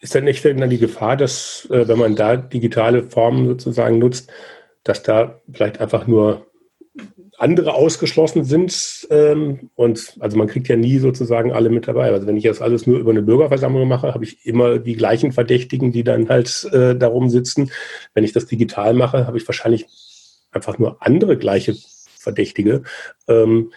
ist 0.01 0.15
dann 0.15 0.23
nicht 0.23 0.45
dann 0.45 0.69
die 0.69 0.77
Gefahr, 0.77 1.17
dass, 1.17 1.67
äh, 1.71 1.87
wenn 1.87 1.99
man 1.99 2.15
da 2.15 2.37
digitale 2.37 3.03
Formen 3.03 3.47
sozusagen 3.47 3.99
nutzt, 3.99 4.31
dass 4.83 5.03
da 5.03 5.39
vielleicht 5.51 5.81
einfach 5.81 6.07
nur 6.07 6.45
andere 7.37 7.73
ausgeschlossen 7.73 8.43
sind. 8.43 9.07
Ähm, 9.09 9.69
und 9.75 10.15
also 10.19 10.37
man 10.37 10.47
kriegt 10.47 10.67
ja 10.67 10.75
nie 10.75 10.99
sozusagen 10.99 11.51
alle 11.51 11.69
mit 11.69 11.87
dabei. 11.87 12.11
Also 12.11 12.27
wenn 12.27 12.37
ich 12.37 12.43
das 12.43 12.61
alles 12.61 12.87
nur 12.87 12.99
über 12.99 13.11
eine 13.11 13.21
Bürgerversammlung 13.21 13.87
mache, 13.87 14.13
habe 14.13 14.23
ich 14.23 14.45
immer 14.45 14.79
die 14.79 14.95
gleichen 14.95 15.31
Verdächtigen, 15.31 15.91
die 15.91 16.03
dann 16.03 16.29
halt 16.29 16.67
äh, 16.71 16.95
darum 16.95 17.29
sitzen. 17.29 17.71
Wenn 18.13 18.23
ich 18.23 18.31
das 18.31 18.45
digital 18.45 18.93
mache, 18.93 19.27
habe 19.27 19.37
ich 19.37 19.47
wahrscheinlich 19.47 19.87
einfach 20.55 20.79
nur 20.79 20.97
andere 21.01 21.37
gleiche 21.37 21.75
Verdächtige. 22.17 22.83
Ähm, 23.27 23.71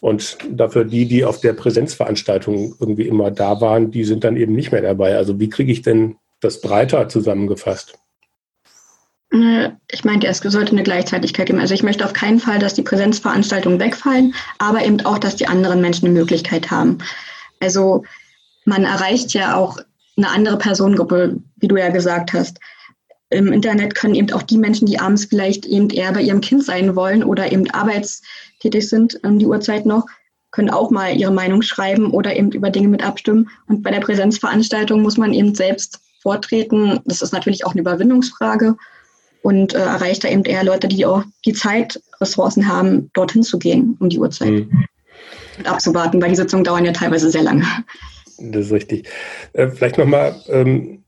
und 0.00 0.36
dafür 0.50 0.84
die, 0.84 1.06
die 1.06 1.24
auf 1.24 1.40
der 1.40 1.54
Präsenzveranstaltung 1.54 2.74
irgendwie 2.78 3.08
immer 3.08 3.30
da 3.30 3.60
waren, 3.60 3.90
die 3.90 4.04
sind 4.04 4.24
dann 4.24 4.36
eben 4.36 4.52
nicht 4.52 4.72
mehr 4.72 4.82
dabei. 4.82 5.16
Also 5.16 5.40
wie 5.40 5.48
kriege 5.48 5.72
ich 5.72 5.82
denn 5.82 6.16
das 6.40 6.60
breiter 6.60 7.08
zusammengefasst? 7.08 7.98
Ich 9.90 10.04
meinte, 10.04 10.26
es 10.28 10.38
sollte 10.38 10.72
eine 10.72 10.82
Gleichzeitigkeit 10.82 11.46
geben. 11.46 11.58
Also 11.58 11.74
ich 11.74 11.82
möchte 11.82 12.04
auf 12.04 12.12
keinen 12.12 12.38
Fall, 12.38 12.58
dass 12.58 12.74
die 12.74 12.82
Präsenzveranstaltungen 12.82 13.80
wegfallen, 13.80 14.34
aber 14.58 14.84
eben 14.84 15.00
auch, 15.06 15.18
dass 15.18 15.36
die 15.36 15.48
anderen 15.48 15.80
Menschen 15.80 16.06
eine 16.06 16.18
Möglichkeit 16.18 16.70
haben. 16.70 16.98
Also 17.60 18.04
man 18.64 18.84
erreicht 18.84 19.32
ja 19.32 19.56
auch 19.56 19.78
eine 20.16 20.28
andere 20.28 20.58
Personengruppe, 20.58 21.38
wie 21.56 21.66
du 21.66 21.76
ja 21.76 21.88
gesagt 21.88 22.32
hast. 22.32 22.60
Im 23.30 23.52
Internet 23.52 23.94
können 23.94 24.14
eben 24.14 24.32
auch 24.32 24.42
die 24.42 24.58
Menschen, 24.58 24.86
die 24.86 24.98
abends 24.98 25.24
vielleicht 25.24 25.66
eben 25.66 25.90
eher 25.90 26.12
bei 26.12 26.22
ihrem 26.22 26.40
Kind 26.40 26.64
sein 26.64 26.94
wollen 26.94 27.24
oder 27.24 27.50
eben 27.50 27.68
arbeitstätig 27.70 28.88
sind, 28.88 29.18
um 29.24 29.38
die 29.38 29.46
Uhrzeit 29.46 29.86
noch, 29.86 30.06
können 30.50 30.70
auch 30.70 30.90
mal 30.90 31.16
ihre 31.16 31.32
Meinung 31.32 31.62
schreiben 31.62 32.10
oder 32.10 32.36
eben 32.36 32.52
über 32.52 32.70
Dinge 32.70 32.88
mit 32.88 33.04
abstimmen. 33.04 33.50
Und 33.66 33.82
bei 33.82 33.90
der 33.90 34.00
Präsenzveranstaltung 34.00 35.02
muss 35.02 35.16
man 35.16 35.32
eben 35.32 35.54
selbst 35.54 36.00
vortreten. 36.22 37.00
Das 37.06 37.22
ist 37.22 37.32
natürlich 37.32 37.66
auch 37.66 37.72
eine 37.72 37.80
Überwindungsfrage 37.80 38.76
und 39.42 39.74
äh, 39.74 39.78
erreicht 39.78 40.24
da 40.24 40.28
eben 40.28 40.44
eher 40.44 40.64
Leute, 40.64 40.88
die 40.88 41.04
auch 41.04 41.24
die 41.44 41.52
Zeitressourcen 41.52 42.68
haben, 42.68 43.10
dorthin 43.12 43.42
zu 43.42 43.58
gehen 43.58 43.96
um 44.00 44.08
die 44.08 44.18
Uhrzeit. 44.18 44.50
Mhm. 44.50 44.86
Und 45.58 45.68
abzuwarten, 45.68 46.20
weil 46.20 46.30
die 46.30 46.36
Sitzungen 46.36 46.64
dauern 46.64 46.84
ja 46.84 46.92
teilweise 46.92 47.30
sehr 47.30 47.42
lange. 47.42 47.64
Das 48.38 48.66
ist 48.66 48.72
richtig. 48.72 49.08
Äh, 49.52 49.68
vielleicht 49.68 49.98
nochmal, 49.98 50.34
ähm, 50.48 51.03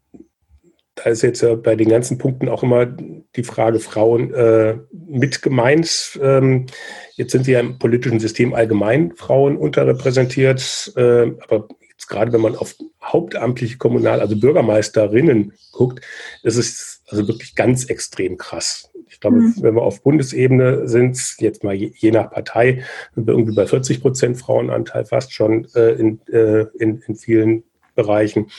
da 0.96 1.11
ist 1.11 1.22
jetzt 1.22 1.42
ja 1.42 1.54
bei 1.54 1.76
den 1.76 1.90
ganzen 1.90 2.16
Punkten 2.16 2.48
auch 2.48 2.62
immer 2.62 2.87
die 2.87 3.42
Frage 3.42 3.80
Frauen 3.80 4.32
äh, 4.32 4.78
mit 4.92 5.42
gemeint. 5.42 6.18
Ähm, 6.22 6.66
jetzt 7.14 7.32
sind 7.32 7.44
sie 7.44 7.52
ja 7.52 7.61
im 7.61 7.78
politischen 7.78 8.18
System 8.18 8.54
allgemein 8.54 9.14
Frauen 9.14 9.59
unterrepräsentiert, 9.59 10.92
äh, 10.96 11.32
aber 11.46 11.68
jetzt 11.90 12.09
gerade 12.09 12.32
wenn 12.32 12.40
man 12.40 12.56
auf 12.56 12.74
hauptamtliche 13.02 13.76
Kommunal-, 13.76 14.20
also 14.20 14.40
Bürgermeisterinnen 14.40 15.52
guckt, 15.70 16.00
ist 16.42 16.56
es 16.56 17.02
also 17.09 17.28
wirklich 17.28 17.54
ganz 17.54 17.85
extrem 17.85 18.38
krass. 18.38 18.90
Ich 19.09 19.20
glaube, 19.20 19.37
mhm. 19.37 19.54
wenn 19.61 19.74
wir 19.74 19.82
auf 19.82 20.02
Bundesebene 20.02 20.88
sind, 20.88 21.37
jetzt 21.38 21.62
mal 21.62 21.74
je, 21.74 21.92
je, 21.94 22.11
nach 22.11 22.30
Partei, 22.30 22.82
sind 23.14 23.26
wir 23.26 23.35
irgendwie 23.35 23.54
bei 23.54 23.66
40 23.66 24.00
Prozent 24.00 24.38
Frauenanteil 24.38 25.04
fast 25.04 25.32
schon 25.32 25.68
äh, 25.74 25.92
in, 25.92 26.20
äh, 26.28 26.66
in, 26.78 27.02
in 27.06 27.16
vielen 27.16 27.64
Bereichen. 27.94 28.50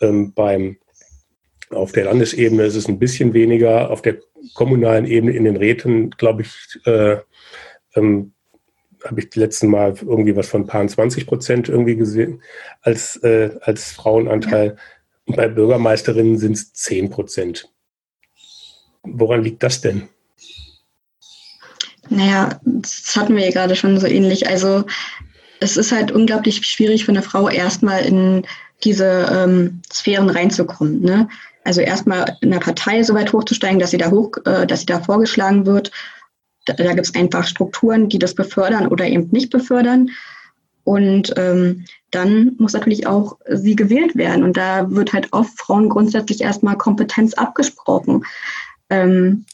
Ähm, 0.00 0.32
beim 0.34 0.76
auf 1.70 1.92
der 1.92 2.04
Landesebene 2.04 2.64
ist 2.64 2.76
es 2.76 2.88
ein 2.88 2.98
bisschen 2.98 3.34
weniger. 3.34 3.90
Auf 3.90 4.02
der 4.02 4.18
kommunalen 4.54 5.06
Ebene 5.06 5.32
in 5.32 5.44
den 5.44 5.56
Räten, 5.56 6.10
glaube 6.10 6.42
ich, 6.42 6.86
äh, 6.86 7.18
ähm, 7.94 8.32
habe 9.04 9.20
ich 9.20 9.30
die 9.30 9.40
letzten 9.40 9.68
Mal 9.68 9.94
irgendwie 10.00 10.36
was 10.36 10.48
von 10.48 10.66
paar 10.66 10.86
20 10.86 11.26
Prozent 11.26 11.68
irgendwie 11.68 11.96
gesehen 11.96 12.42
als, 12.82 13.16
äh, 13.22 13.50
als 13.62 13.92
Frauenanteil. 13.92 14.76
Und 15.26 15.36
bei 15.36 15.48
Bürgermeisterinnen 15.48 16.38
sind 16.38 16.52
es 16.52 16.72
10 16.72 17.10
Prozent. 17.10 17.70
Woran 19.02 19.42
liegt 19.42 19.62
das 19.62 19.80
denn? 19.80 20.08
Naja, 22.08 22.60
das 22.64 23.14
hatten 23.16 23.36
wir 23.36 23.44
ja 23.44 23.50
gerade 23.50 23.74
schon 23.74 23.98
so 23.98 24.06
ähnlich. 24.06 24.48
Also 24.48 24.84
es 25.60 25.76
ist 25.76 25.92
halt 25.92 26.12
unglaublich 26.12 26.64
schwierig 26.66 27.04
für 27.04 27.12
eine 27.12 27.22
Frau 27.22 27.48
erstmal 27.48 28.04
in 28.04 28.46
diese 28.84 29.28
ähm, 29.32 29.82
Sphären 29.92 30.30
reinzukommen. 30.30 31.00
Ne? 31.00 31.28
Also 31.66 31.80
erstmal 31.80 32.36
in 32.42 32.52
der 32.52 32.60
Partei 32.60 33.02
so 33.02 33.12
weit 33.14 33.32
hochzusteigen, 33.32 33.80
dass 33.80 33.90
sie 33.90 33.98
da 33.98 34.12
hoch, 34.12 34.30
äh, 34.44 34.68
dass 34.68 34.80
sie 34.80 34.86
da 34.86 35.00
vorgeschlagen 35.00 35.66
wird. 35.66 35.90
Da, 36.64 36.74
da 36.74 36.94
gibt 36.94 37.08
es 37.08 37.14
einfach 37.16 37.44
Strukturen, 37.44 38.08
die 38.08 38.20
das 38.20 38.36
befördern 38.36 38.86
oder 38.86 39.04
eben 39.04 39.28
nicht 39.32 39.50
befördern. 39.50 40.10
Und 40.84 41.34
ähm, 41.36 41.84
dann 42.12 42.54
muss 42.58 42.72
natürlich 42.72 43.08
auch 43.08 43.38
sie 43.48 43.74
gewählt 43.74 44.14
werden. 44.14 44.44
Und 44.44 44.56
da 44.56 44.88
wird 44.92 45.12
halt 45.12 45.32
oft 45.32 45.58
Frauen 45.58 45.88
grundsätzlich 45.88 46.40
erstmal 46.40 46.78
Kompetenz 46.78 47.34
abgesprochen. 47.34 48.24
Ähm, 48.88 49.44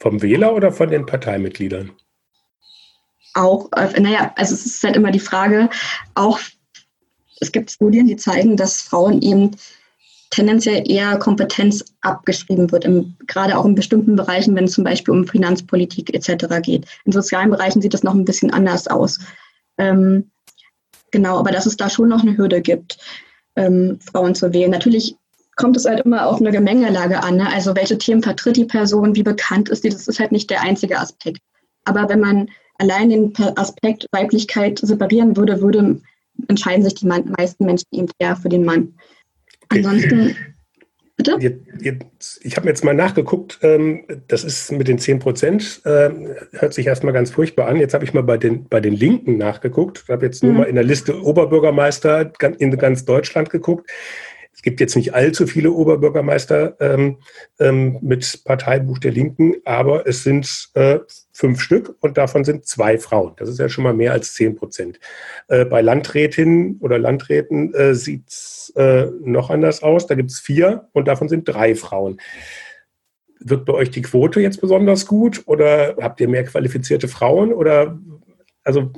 Vom 0.00 0.20
Wähler 0.22 0.52
oder 0.52 0.72
von 0.72 0.90
den 0.90 1.06
Parteimitgliedern? 1.06 1.92
Auch, 3.34 3.70
äh, 3.76 4.00
naja, 4.00 4.32
also 4.34 4.54
es 4.54 4.66
ist 4.66 4.82
halt 4.82 4.96
immer 4.96 5.12
die 5.12 5.20
Frage, 5.20 5.70
auch 6.16 6.40
es 7.40 7.52
gibt 7.52 7.70
Studien, 7.70 8.08
die 8.08 8.16
zeigen, 8.16 8.56
dass 8.56 8.82
Frauen 8.82 9.22
eben 9.22 9.52
tendenziell 10.30 10.88
eher 10.88 11.18
Kompetenz 11.18 11.84
abgeschrieben 12.00 12.70
wird, 12.70 12.84
im, 12.84 13.16
gerade 13.26 13.58
auch 13.58 13.64
in 13.64 13.74
bestimmten 13.74 14.16
Bereichen, 14.16 14.54
wenn 14.54 14.64
es 14.64 14.72
zum 14.72 14.84
Beispiel 14.84 15.12
um 15.12 15.26
Finanzpolitik 15.26 16.14
etc. 16.14 16.60
geht. 16.62 16.86
In 17.04 17.12
sozialen 17.12 17.50
Bereichen 17.50 17.82
sieht 17.82 17.94
das 17.94 18.04
noch 18.04 18.14
ein 18.14 18.24
bisschen 18.24 18.52
anders 18.52 18.86
aus. 18.86 19.18
Ähm, 19.76 20.30
genau, 21.10 21.38
aber 21.38 21.50
dass 21.50 21.66
es 21.66 21.76
da 21.76 21.90
schon 21.90 22.08
noch 22.08 22.22
eine 22.22 22.36
Hürde 22.36 22.60
gibt, 22.60 22.98
ähm, 23.56 23.98
Frauen 24.00 24.34
zu 24.34 24.52
wählen. 24.52 24.70
Natürlich 24.70 25.16
kommt 25.56 25.76
es 25.76 25.84
halt 25.84 26.00
immer 26.00 26.26
auf 26.26 26.40
eine 26.40 26.52
Gemengelage 26.52 27.22
an. 27.22 27.36
Ne? 27.36 27.52
Also 27.52 27.74
welche 27.74 27.98
Themen 27.98 28.22
vertritt 28.22 28.56
die 28.56 28.64
Person, 28.64 29.16
wie 29.16 29.22
bekannt 29.24 29.68
ist 29.68 29.84
die, 29.84 29.90
das 29.90 30.06
ist 30.06 30.20
halt 30.20 30.32
nicht 30.32 30.48
der 30.48 30.62
einzige 30.62 30.98
Aspekt. 30.98 31.40
Aber 31.84 32.08
wenn 32.08 32.20
man 32.20 32.48
allein 32.78 33.10
den 33.10 33.34
Aspekt 33.56 34.06
Weiblichkeit 34.12 34.78
separieren 34.78 35.36
würde, 35.36 35.60
würde 35.60 36.00
entscheiden 36.48 36.84
sich 36.84 36.94
die 36.94 37.06
meisten 37.06 37.64
Menschen 37.64 37.88
eben 37.92 38.08
eher 38.18 38.36
für 38.36 38.48
den 38.48 38.64
Mann. 38.64 38.94
Ansonsten, 39.70 40.36
bitte? 41.16 41.38
ich 42.42 42.56
habe 42.56 42.68
jetzt 42.68 42.84
mal 42.84 42.94
nachgeguckt, 42.94 43.58
ähm, 43.62 44.04
das 44.28 44.44
ist 44.44 44.72
mit 44.72 44.88
den 44.88 44.98
10 44.98 45.20
Prozent, 45.20 45.80
ähm, 45.84 46.28
hört 46.52 46.74
sich 46.74 46.86
erstmal 46.86 47.12
ganz 47.12 47.30
furchtbar 47.30 47.68
an. 47.68 47.76
Jetzt 47.76 47.94
habe 47.94 48.04
ich 48.04 48.12
mal 48.12 48.22
bei 48.22 48.36
den, 48.36 48.68
bei 48.68 48.80
den 48.80 48.94
Linken 48.94 49.38
nachgeguckt. 49.38 50.02
Ich 50.04 50.10
habe 50.10 50.26
jetzt 50.26 50.42
nur 50.42 50.52
mhm. 50.52 50.58
mal 50.58 50.64
in 50.64 50.74
der 50.74 50.84
Liste 50.84 51.22
Oberbürgermeister 51.22 52.32
in 52.58 52.76
ganz 52.76 53.04
Deutschland 53.04 53.50
geguckt. 53.50 53.90
Es 54.52 54.62
gibt 54.62 54.80
jetzt 54.80 54.96
nicht 54.96 55.14
allzu 55.14 55.46
viele 55.46 55.72
Oberbürgermeister 55.72 56.76
ähm, 56.80 57.18
ähm, 57.58 57.98
mit 58.02 58.42
Parteibuch 58.44 58.98
der 58.98 59.12
Linken, 59.12 59.54
aber 59.64 60.06
es 60.06 60.22
sind 60.22 60.68
äh, 60.74 60.98
fünf 61.32 61.62
Stück 61.62 61.96
und 62.00 62.18
davon 62.18 62.44
sind 62.44 62.66
zwei 62.66 62.98
Frauen. 62.98 63.32
Das 63.36 63.48
ist 63.48 63.58
ja 63.58 63.68
schon 63.68 63.84
mal 63.84 63.94
mehr 63.94 64.12
als 64.12 64.34
zehn 64.34 64.56
Prozent. 64.56 65.00
Äh, 65.48 65.64
bei 65.64 65.80
Landrätinnen 65.80 66.78
oder 66.80 66.98
Landräten 66.98 67.72
äh, 67.74 67.94
sieht 67.94 68.28
es 68.28 68.72
äh, 68.76 69.06
noch 69.22 69.50
anders 69.50 69.82
aus. 69.82 70.06
Da 70.06 70.14
gibt 70.14 70.30
es 70.30 70.40
vier 70.40 70.88
und 70.92 71.08
davon 71.08 71.28
sind 71.28 71.44
drei 71.44 71.74
Frauen. 71.74 72.20
Wird 73.38 73.64
bei 73.64 73.72
euch 73.72 73.90
die 73.90 74.02
Quote 74.02 74.40
jetzt 74.40 74.60
besonders 74.60 75.06
gut 75.06 75.42
oder 75.46 75.96
habt 76.00 76.20
ihr 76.20 76.28
mehr 76.28 76.44
qualifizierte 76.44 77.08
Frauen 77.08 77.52
oder 77.52 77.98
also 78.62 78.92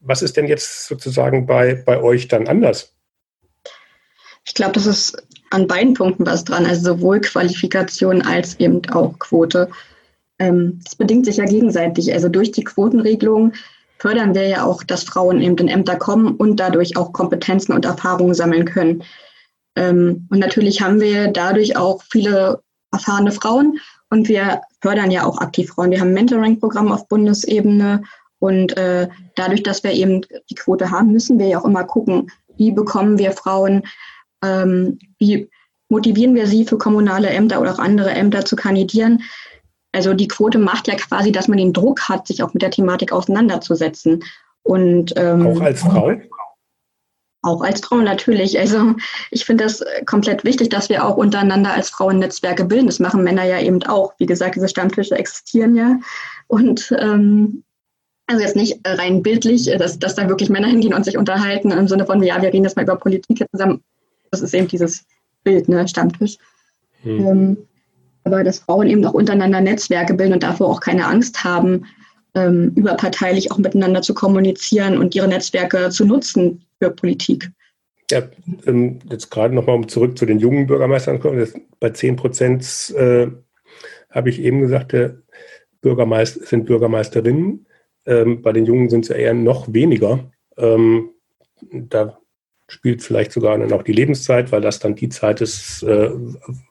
was 0.00 0.22
ist 0.22 0.38
denn 0.38 0.46
jetzt 0.46 0.86
sozusagen 0.86 1.44
bei, 1.44 1.74
bei 1.74 2.00
euch 2.00 2.28
dann 2.28 2.48
anders? 2.48 2.94
Ich 4.44 4.54
glaube, 4.54 4.72
das 4.72 4.86
ist 4.86 5.22
an 5.50 5.66
beiden 5.66 5.94
Punkten 5.94 6.26
was 6.26 6.44
dran, 6.44 6.66
also 6.66 6.94
sowohl 6.94 7.20
Qualifikation 7.20 8.22
als 8.22 8.58
eben 8.60 8.80
auch 8.92 9.18
Quote. 9.18 9.68
Ähm, 10.38 10.80
das 10.84 10.94
bedingt 10.94 11.26
sich 11.26 11.36
ja 11.38 11.44
gegenseitig. 11.44 12.12
Also 12.12 12.28
durch 12.28 12.52
die 12.52 12.64
Quotenregelung 12.64 13.52
fördern 13.98 14.34
wir 14.34 14.48
ja 14.48 14.64
auch, 14.64 14.82
dass 14.82 15.04
Frauen 15.04 15.40
eben 15.40 15.56
in 15.58 15.68
Ämter 15.68 15.96
kommen 15.96 16.36
und 16.36 16.58
dadurch 16.58 16.96
auch 16.96 17.12
Kompetenzen 17.12 17.72
und 17.74 17.84
Erfahrungen 17.84 18.34
sammeln 18.34 18.64
können. 18.64 19.02
Ähm, 19.76 20.26
und 20.30 20.38
natürlich 20.38 20.80
haben 20.80 21.00
wir 21.00 21.28
dadurch 21.28 21.76
auch 21.76 22.02
viele 22.10 22.62
erfahrene 22.92 23.32
Frauen 23.32 23.78
und 24.08 24.28
wir 24.28 24.62
fördern 24.80 25.10
ja 25.10 25.24
auch 25.24 25.38
aktiv 25.38 25.70
Frauen. 25.70 25.90
Wir 25.90 26.00
haben 26.00 26.08
ein 26.08 26.14
Mentoring-Programm 26.14 26.90
auf 26.90 27.06
Bundesebene 27.08 28.02
und 28.38 28.76
äh, 28.76 29.08
dadurch, 29.36 29.62
dass 29.62 29.84
wir 29.84 29.92
eben 29.92 30.22
die 30.48 30.54
Quote 30.54 30.90
haben, 30.90 31.12
müssen 31.12 31.38
wir 31.38 31.46
ja 31.46 31.60
auch 31.60 31.66
immer 31.66 31.84
gucken, 31.84 32.30
wie 32.56 32.72
bekommen 32.72 33.18
wir 33.18 33.32
Frauen 33.32 33.82
ähm, 34.42 34.98
wie 35.18 35.48
motivieren 35.88 36.34
wir 36.34 36.46
sie 36.46 36.64
für 36.64 36.78
kommunale 36.78 37.28
Ämter 37.28 37.60
oder 37.60 37.74
auch 37.74 37.78
andere 37.78 38.10
Ämter 38.10 38.44
zu 38.44 38.56
kandidieren? 38.56 39.22
Also 39.92 40.14
die 40.14 40.28
Quote 40.28 40.58
macht 40.58 40.88
ja 40.88 40.94
quasi, 40.94 41.32
dass 41.32 41.48
man 41.48 41.58
den 41.58 41.72
Druck 41.72 42.08
hat, 42.08 42.26
sich 42.26 42.42
auch 42.42 42.54
mit 42.54 42.62
der 42.62 42.70
Thematik 42.70 43.12
auseinanderzusetzen. 43.12 44.22
Und, 44.62 45.12
ähm, 45.16 45.46
auch 45.46 45.60
als 45.60 45.80
Frau? 45.80 46.12
Auch 47.42 47.62
als 47.62 47.80
Frau 47.80 47.96
natürlich. 47.96 48.58
Also 48.58 48.94
ich 49.30 49.44
finde 49.44 49.64
das 49.64 49.82
komplett 50.06 50.44
wichtig, 50.44 50.68
dass 50.68 50.90
wir 50.90 51.04
auch 51.04 51.16
untereinander 51.16 51.72
als 51.72 51.90
Frauen 51.90 52.18
Netzwerke 52.18 52.64
bilden. 52.64 52.86
Das 52.86 53.00
machen 53.00 53.24
Männer 53.24 53.44
ja 53.44 53.58
eben 53.60 53.82
auch. 53.84 54.12
Wie 54.18 54.26
gesagt, 54.26 54.56
diese 54.56 54.68
Stammtische 54.68 55.16
existieren 55.16 55.74
ja. 55.74 55.98
Und 56.46 56.94
ähm, 57.00 57.64
also 58.26 58.42
jetzt 58.42 58.56
nicht 58.56 58.80
rein 58.84 59.22
bildlich, 59.22 59.64
dass, 59.78 59.98
dass 59.98 60.14
da 60.14 60.28
wirklich 60.28 60.50
Männer 60.50 60.68
hingehen 60.68 60.94
und 60.94 61.04
sich 61.04 61.18
unterhalten 61.18 61.72
im 61.72 61.88
Sinne 61.88 62.06
von, 62.06 62.22
ja, 62.22 62.40
wir 62.40 62.52
reden 62.52 62.64
jetzt 62.64 62.76
mal 62.76 62.82
über 62.82 62.96
Politik 62.96 63.44
zusammen 63.50 63.82
das 64.30 64.40
ist 64.40 64.54
eben 64.54 64.68
dieses 64.68 65.04
Bild, 65.44 65.68
ne, 65.68 65.86
Stammtisch. 65.88 66.36
Mhm. 67.02 67.26
Ähm, 67.26 67.56
aber 68.24 68.44
dass 68.44 68.60
Frauen 68.60 68.88
eben 68.88 69.04
auch 69.04 69.14
untereinander 69.14 69.60
Netzwerke 69.60 70.14
bilden 70.14 70.34
und 70.34 70.42
davor 70.42 70.68
auch 70.68 70.80
keine 70.80 71.06
Angst 71.06 71.42
haben, 71.42 71.86
ähm, 72.34 72.72
überparteilich 72.76 73.50
auch 73.50 73.58
miteinander 73.58 74.02
zu 74.02 74.14
kommunizieren 74.14 74.98
und 74.98 75.14
ihre 75.14 75.28
Netzwerke 75.28 75.90
zu 75.90 76.04
nutzen 76.04 76.64
für 76.78 76.90
Politik. 76.90 77.50
Ja, 78.10 78.22
ähm, 78.66 78.98
jetzt 79.10 79.30
gerade 79.30 79.54
nochmal 79.54 79.76
um 79.76 79.88
zurück 79.88 80.18
zu 80.18 80.26
den 80.26 80.38
jungen 80.38 80.66
Bürgermeistern 80.66 81.16
zu 81.16 81.22
kommen. 81.22 81.48
Bei 81.78 81.90
10 81.90 82.16
Prozent 82.16 82.94
äh, 82.96 83.28
habe 84.10 84.30
ich 84.30 84.40
eben 84.40 84.60
gesagt, 84.60 84.92
der 84.92 85.16
Bürgermeister 85.80 86.44
sind 86.44 86.66
Bürgermeisterinnen. 86.66 87.66
Ähm, 88.06 88.42
bei 88.42 88.52
den 88.52 88.66
Jungen 88.66 88.90
sind 88.90 89.04
es 89.04 89.08
ja 89.08 89.16
eher 89.16 89.34
noch 89.34 89.72
weniger. 89.72 90.30
Ähm, 90.56 91.10
da 91.70 92.18
spielt 92.70 93.02
vielleicht 93.02 93.32
sogar 93.32 93.58
dann 93.58 93.72
auch 93.72 93.82
die 93.82 93.92
Lebenszeit, 93.92 94.52
weil 94.52 94.60
das 94.60 94.78
dann 94.78 94.94
die 94.94 95.08
Zeit 95.08 95.40
ist, 95.40 95.82
äh, 95.82 96.10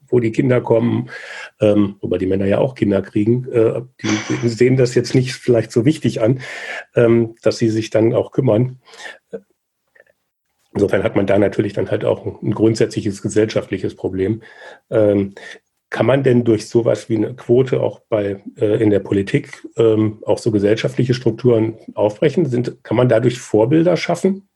wo 0.07 0.19
die 0.19 0.31
Kinder 0.31 0.61
kommen, 0.61 1.09
ähm, 1.59 1.97
wobei 2.01 2.17
die 2.17 2.25
Männer 2.25 2.45
ja 2.45 2.57
auch 2.57 2.75
Kinder 2.75 3.01
kriegen. 3.01 3.47
Äh, 3.51 3.81
die 4.01 4.49
sehen 4.49 4.77
das 4.77 4.95
jetzt 4.95 5.13
nicht 5.13 5.33
vielleicht 5.33 5.71
so 5.71 5.85
wichtig 5.85 6.21
an, 6.21 6.39
ähm, 6.95 7.35
dass 7.41 7.57
sie 7.57 7.69
sich 7.69 7.89
dann 7.89 8.13
auch 8.13 8.31
kümmern. 8.31 8.79
Insofern 10.73 11.03
hat 11.03 11.15
man 11.15 11.27
da 11.27 11.37
natürlich 11.37 11.73
dann 11.73 11.91
halt 11.91 12.05
auch 12.05 12.25
ein, 12.25 12.37
ein 12.41 12.53
grundsätzliches 12.53 13.21
gesellschaftliches 13.21 13.95
Problem. 13.95 14.41
Ähm, 14.89 15.33
kann 15.89 16.05
man 16.05 16.23
denn 16.23 16.43
durch 16.43 16.67
sowas 16.67 17.09
wie 17.09 17.17
eine 17.17 17.33
Quote 17.33 17.81
auch 17.81 18.01
bei 18.09 18.43
äh, 18.57 18.81
in 18.81 18.91
der 18.91 18.99
Politik 18.99 19.67
ähm, 19.75 20.19
auch 20.23 20.37
so 20.37 20.51
gesellschaftliche 20.51 21.15
Strukturen 21.15 21.77
aufbrechen? 21.95 22.45
Sind, 22.45 22.83
kann 22.83 22.95
man 22.95 23.09
dadurch 23.09 23.39
Vorbilder 23.39 23.97
schaffen? 23.97 24.48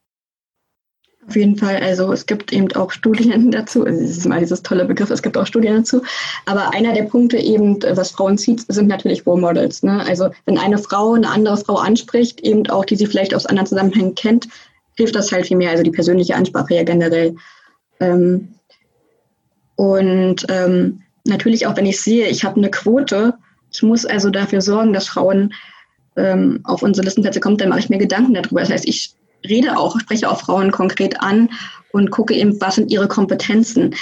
Auf 1.28 1.36
jeden 1.36 1.56
Fall. 1.56 1.78
Also 1.78 2.12
es 2.12 2.26
gibt 2.26 2.52
eben 2.52 2.72
auch 2.74 2.92
Studien 2.92 3.52
dazu. 3.52 3.86
Also 3.86 4.04
es 4.04 4.18
ist 4.18 4.28
mal 4.28 4.40
dieses 4.40 4.62
tolle 4.62 4.86
Begriff, 4.86 5.10
es 5.10 5.22
gibt 5.22 5.38
auch 5.38 5.48
Studien 5.48 5.78
dazu. 5.78 6.02
Aber 6.46 6.74
einer 6.74 6.94
der 6.94 7.04
Punkte 7.04 7.38
eben, 7.38 7.82
was 7.82 8.12
Frauen 8.12 8.38
zieht, 8.38 8.66
sind 8.68 8.88
natürlich 8.88 9.26
Role 9.26 9.42
Models. 9.42 9.84
Ne? 9.84 10.04
Also 10.06 10.30
wenn 10.46 10.58
eine 10.58 10.78
Frau 10.78 11.14
eine 11.14 11.30
andere 11.30 11.58
Frau 11.58 11.76
anspricht, 11.76 12.42
eben 12.42 12.68
auch, 12.70 12.86
die 12.86 12.96
sie 12.96 13.08
vielleicht 13.08 13.34
aus 13.34 13.46
anderen 13.46 13.68
Zusammenhängen 13.68 14.16
kennt, 14.16 14.48
hilft 14.96 15.16
das 15.16 15.32
halt 15.32 15.48
viel 15.48 15.58
mehr. 15.58 15.72
Also 15.72 15.84
die 15.84 15.92
persönliche 15.92 16.36
Ansprache 16.36 16.76
ja 16.76 16.84
generell. 16.84 17.36
Ähm, 18.00 18.56
und 19.76 20.46
ähm, 20.50 21.02
natürlich 21.26 21.66
auch, 21.66 21.78
wenn 21.78 21.86
ich 21.86 22.02
sehe, 22.02 22.28
ich 22.28 22.44
habe 22.44 22.58
eine 22.58 22.70
Quote, 22.70 23.34
ich 23.72 23.82
muss 23.82 24.06
also 24.06 24.30
dafür 24.30 24.62
sorgen, 24.62 24.94
dass 24.94 25.08
Frauen 25.08 25.54
ähm, 26.16 26.60
auf 26.64 26.84
unsere 26.84 27.06
Listenplätze 27.06 27.40
kommen, 27.40 27.58
dann 27.58 27.70
mache 27.70 27.80
ich 27.80 27.90
mir 27.90 27.98
Gedanken 27.98 28.36
darüber. 28.36 28.60
Das 28.60 28.70
heißt, 28.70 28.88
ich 28.88 29.16
rede 29.48 29.78
auch, 29.78 30.00
spreche 30.00 30.30
auch 30.30 30.40
Frauen 30.40 30.72
konkret 30.72 31.22
an 31.22 31.50
und 31.92 32.10
gucke 32.10 32.34
eben, 32.34 32.60
was 32.60 32.76
sind 32.76 32.92
ihre 32.92 33.08
Kompetenzen, 33.08 33.96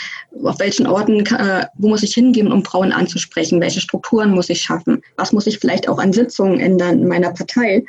auf 0.44 0.60
welchen 0.60 0.88
Orten, 0.88 1.26
äh, 1.26 1.66
wo 1.76 1.90
muss 1.90 2.04
ich 2.04 2.14
hingehen, 2.14 2.52
um 2.52 2.64
Frauen 2.64 2.92
anzusprechen, 2.92 3.60
welche 3.60 3.82
Strukturen 3.82 4.32
muss 4.32 4.50
ich 4.50 4.62
schaffen, 4.62 5.02
was 5.18 5.34
muss 5.34 5.48
ich 5.48 5.60
vielleicht 5.60 5.90
auch 5.90 6.00
an 6.00 6.14
Sitzungen 6.14 6.60
ändern 6.60 7.00
in 7.00 7.08
meiner 7.08 7.32
Partei 7.32 7.84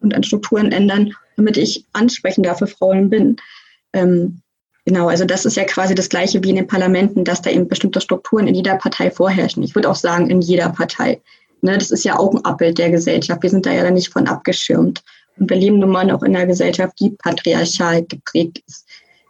und 0.00 0.14
an 0.14 0.22
Strukturen 0.22 0.70
ändern, 0.70 1.14
damit 1.36 1.56
ich 1.56 1.84
ansprechender 1.94 2.54
für 2.54 2.66
Frauen 2.66 3.08
bin. 3.08 3.36
Ähm, 3.94 4.42
genau, 4.84 5.08
also 5.08 5.24
das 5.24 5.46
ist 5.46 5.56
ja 5.56 5.64
quasi 5.64 5.94
das 5.94 6.10
Gleiche 6.10 6.42
wie 6.44 6.50
in 6.50 6.56
den 6.56 6.66
Parlamenten, 6.66 7.24
dass 7.24 7.40
da 7.40 7.50
eben 7.50 7.68
bestimmte 7.68 8.00
Strukturen 8.00 8.46
in 8.46 8.54
jeder 8.54 8.76
Partei 8.76 9.10
vorherrschen. 9.10 9.62
Ich 9.62 9.74
würde 9.74 9.90
auch 9.90 9.96
sagen, 9.96 10.28
in 10.28 10.42
jeder 10.42 10.68
Partei. 10.68 11.20
Ne, 11.60 11.76
das 11.76 11.90
ist 11.90 12.04
ja 12.04 12.18
auch 12.18 12.32
ein 12.32 12.44
Abbild 12.44 12.78
der 12.78 12.90
Gesellschaft. 12.90 13.42
Wir 13.42 13.50
sind 13.50 13.66
da 13.66 13.72
ja 13.72 13.90
nicht 13.90 14.12
von 14.12 14.28
abgeschirmt. 14.28 15.02
Und 15.38 15.50
wir 15.50 15.56
leben 15.56 15.78
nun 15.78 15.90
mal 15.90 16.10
auch 16.10 16.22
in 16.22 16.36
einer 16.36 16.46
Gesellschaft, 16.46 16.98
die 17.00 17.10
patriarchal 17.10 18.04
geprägt 18.04 18.62
ist. 18.66 18.86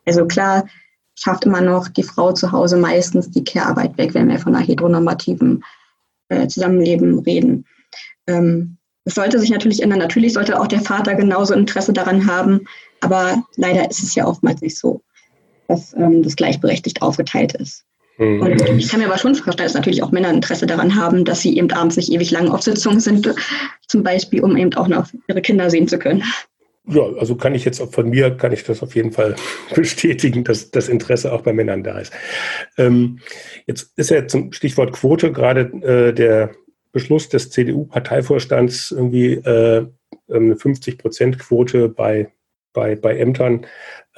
Also 0.06 0.26
klar, 0.26 0.66
schafft 1.14 1.44
immer 1.44 1.60
noch 1.60 1.88
die 1.88 2.02
Frau 2.02 2.32
zu 2.32 2.52
Hause 2.52 2.76
meistens 2.76 3.30
die 3.30 3.44
Care-Arbeit 3.44 3.98
weg, 3.98 4.14
wenn 4.14 4.28
wir 4.28 4.38
von 4.38 4.54
einer 4.54 4.64
heteronormativen 4.64 5.64
äh, 6.28 6.46
Zusammenleben 6.46 7.18
reden. 7.20 7.66
Ähm, 8.26 8.78
das 9.04 9.14
sollte 9.14 9.38
sich 9.38 9.50
natürlich 9.50 9.82
ändern. 9.82 9.98
Natürlich 9.98 10.34
sollte 10.34 10.60
auch 10.60 10.66
der 10.66 10.80
Vater 10.80 11.14
genauso 11.14 11.54
Interesse 11.54 11.92
daran 11.92 12.30
haben, 12.30 12.66
aber 13.00 13.42
leider 13.56 13.90
ist 13.90 14.02
es 14.02 14.14
ja 14.14 14.26
oftmals 14.26 14.60
nicht 14.60 14.78
so, 14.78 15.02
dass 15.66 15.94
ähm, 15.94 16.22
das 16.22 16.36
gleichberechtigt 16.36 17.02
aufgeteilt 17.02 17.54
ist. 17.54 17.84
Mhm. 18.18 18.42
Und 18.42 18.78
ich 18.78 18.88
kann 18.88 19.00
mir 19.00 19.06
aber 19.06 19.18
schon 19.18 19.34
vorstellen, 19.34 19.66
dass 19.66 19.74
natürlich 19.74 20.02
auch 20.02 20.10
Männer 20.10 20.30
Interesse 20.30 20.66
daran 20.66 20.94
haben, 20.94 21.24
dass 21.24 21.40
sie 21.40 21.56
eben 21.56 21.70
abends 21.70 21.96
nicht 21.96 22.12
ewig 22.12 22.30
lang 22.30 22.48
auf 22.48 22.62
Sitzungen 22.62 23.00
sind, 23.00 23.32
zum 23.86 24.02
Beispiel, 24.02 24.42
um 24.42 24.56
eben 24.56 24.74
auch 24.74 24.88
noch 24.88 25.08
ihre 25.28 25.40
Kinder 25.40 25.70
sehen 25.70 25.88
zu 25.88 25.98
können. 25.98 26.22
Ja, 26.90 27.02
also 27.18 27.36
kann 27.36 27.54
ich 27.54 27.64
jetzt 27.66 27.82
von 27.92 28.08
mir, 28.08 28.30
kann 28.36 28.52
ich 28.52 28.64
das 28.64 28.82
auf 28.82 28.94
jeden 28.94 29.12
Fall 29.12 29.36
bestätigen, 29.74 30.42
dass 30.42 30.70
das 30.70 30.88
Interesse 30.88 31.32
auch 31.32 31.42
bei 31.42 31.52
Männern 31.52 31.84
da 31.84 31.98
ist. 31.98 32.12
Ähm, 32.76 33.20
jetzt 33.66 33.92
ist 33.96 34.10
ja 34.10 34.26
zum 34.26 34.52
Stichwort 34.52 34.92
Quote 34.92 35.30
gerade 35.30 35.60
äh, 35.82 36.12
der 36.12 36.50
Beschluss 36.92 37.28
des 37.28 37.50
CDU-Parteivorstands 37.50 38.90
irgendwie 38.92 39.34
äh, 39.34 39.86
eine 40.30 40.54
50-Prozent-Quote 40.54 41.90
bei, 41.90 42.32
bei, 42.72 42.96
bei 42.96 43.18
Ämtern 43.18 43.66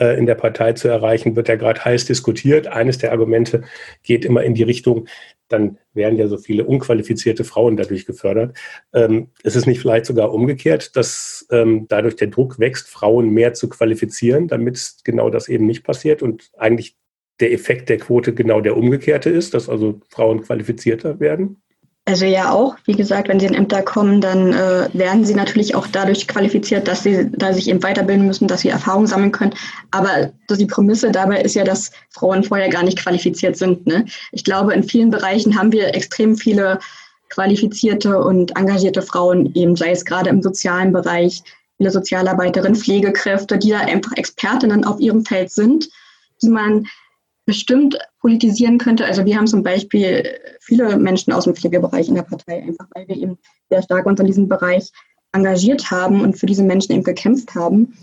in 0.01 0.27
der 0.27 0.35
Partei 0.35 0.73
zu 0.73 0.89
erreichen, 0.89 1.37
wird 1.37 1.49
ja 1.49 1.57
gerade 1.57 1.85
heiß 1.85 2.07
diskutiert. 2.07 2.67
Eines 2.67 2.99
der 2.99 3.13
Argumente 3.13 3.63
geht 4.03 4.25
immer 4.25 4.43
in 4.43 4.55
die 4.55 4.63
Richtung, 4.63 5.07
dann 5.49 5.79
werden 5.93 6.19
ja 6.19 6.29
so 6.29 6.39
viele 6.39 6.65
unqualifizierte 6.65 7.45
Frauen 7.45 7.77
dadurch 7.77 8.07
gefördert. 8.07 8.57
Ähm, 8.95 9.29
ist 9.43 9.57
es 9.57 9.67
nicht 9.67 9.81
vielleicht 9.81 10.07
sogar 10.07 10.33
umgekehrt, 10.33 10.97
dass 10.97 11.47
ähm, 11.51 11.87
dadurch 11.89 12.17
der 12.17 12.29
Druck 12.29 12.59
wächst, 12.59 12.89
Frauen 12.89 13.31
mehr 13.31 13.55
zu 13.55 13.69
qualifizieren, 13.69 14.49
damit 14.49 14.97
genau 15.05 15.29
das 15.31 15.49
eben 15.49 15.67
nicht 15.67 15.85
passiert 15.85 16.23
und 16.23 16.51
eigentlich 16.57 16.97
der 17.41 17.53
Effekt 17.53 17.89
der 17.89 17.99
Quote 17.99 18.35
genau 18.35 18.61
der 18.61 18.77
umgekehrte 18.77 19.31
ist, 19.31 19.55
dass 19.55 19.69
also 19.69 20.01
Frauen 20.09 20.43
qualifizierter 20.43 21.21
werden? 21.21 21.63
Also 22.07 22.25
ja 22.25 22.51
auch, 22.51 22.77
wie 22.87 22.95
gesagt, 22.95 23.29
wenn 23.29 23.39
sie 23.39 23.47
in 23.47 23.55
Ämter 23.55 23.83
kommen, 23.83 24.21
dann 24.21 24.53
äh, 24.53 24.89
werden 24.93 25.25
sie 25.25 25.35
natürlich 25.35 25.75
auch 25.75 25.87
dadurch 25.87 26.27
qualifiziert, 26.27 26.89
dass 26.89 27.03
sie 27.03 27.31
da 27.31 27.53
sich 27.53 27.69
eben 27.69 27.83
weiterbilden 27.83 28.27
müssen, 28.27 28.49
dass 28.49 28.63
sie 28.63 28.71
Erfahrung 28.71 29.07
sammeln 29.07 29.33
können. 29.33 29.55
Aber 29.91 30.33
die 30.51 30.67
Prämisse 30.67 31.13
dabei 31.13 31.43
ist 31.43 31.55
ja, 31.55 31.63
dass 31.63 31.93
Frauen 32.09 32.43
vorher 32.43 32.69
gar 32.69 32.83
nicht 32.83 32.99
qualifiziert 32.99 33.57
sind. 33.57 33.87
Ne? 33.87 34.07
Ich 34.33 34.45
glaube, 34.45 34.73
in 34.73 34.83
vielen 34.83 35.11
Bereichen 35.11 35.57
haben 35.57 35.73
wir 35.73 35.95
extrem 35.95 36.37
viele 36.37 36.81
qualifizierte 37.29 38.19
und 38.19 38.57
engagierte 38.57 39.03
Frauen, 39.03 39.55
eben 39.55 39.77
sei 39.77 39.93
es 39.93 40.05
gerade 40.05 40.31
im 40.31 40.43
sozialen 40.43 40.93
Bereich, 40.93 41.43
viele 41.77 41.91
Sozialarbeiterinnen, 41.91 42.75
Pflegekräfte, 42.75 43.57
die 43.57 43.71
da 43.71 43.79
einfach 43.79 44.13
Expertinnen 44.17 44.85
auf 44.85 45.01
ihrem 45.01 45.25
Feld 45.25 45.51
sind, 45.51 45.89
die 46.43 46.49
man 46.49 46.87
bestimmt 47.51 47.99
politisieren 48.21 48.79
könnte. 48.79 49.05
Also 49.05 49.25
wir 49.25 49.37
haben 49.37 49.49
zum 49.49 49.65
Beispiel 49.65 50.39
viele 50.61 50.97
Menschen 50.97 51.33
aus 51.33 51.45
dem 51.45 51.57
Pflegebereich 51.57 52.09
in 52.09 52.15
der 52.15 52.23
Partei, 52.23 52.63
einfach 52.63 52.87
weil 52.95 53.09
wir 53.09 53.17
eben 53.17 53.39
sehr 53.69 53.83
stark 53.83 54.07
uns 54.07 54.21
in 54.21 54.27
diesem 54.27 54.49
Bereich 54.49 54.93
engagiert 55.33 55.91
haben 55.91 56.21
und 56.21 56.39
für 56.39 56.47
diese 56.47 56.63
Menschen 56.63 56.93
eben 56.93 57.03
gekämpft 57.03 57.57
haben. 57.57 57.99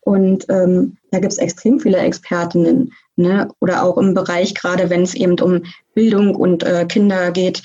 Und 0.00 0.46
ähm, 0.48 0.96
da 1.10 1.18
gibt 1.18 1.34
es 1.34 1.38
extrem 1.38 1.78
viele 1.78 1.98
Expertinnen. 1.98 2.94
Ne? 3.16 3.50
Oder 3.60 3.82
auch 3.82 3.98
im 3.98 4.14
Bereich, 4.14 4.54
gerade 4.54 4.88
wenn 4.88 5.02
es 5.02 5.14
eben 5.14 5.38
um 5.40 5.64
Bildung 5.94 6.34
und 6.34 6.62
äh, 6.62 6.86
Kinder 6.86 7.30
geht, 7.32 7.62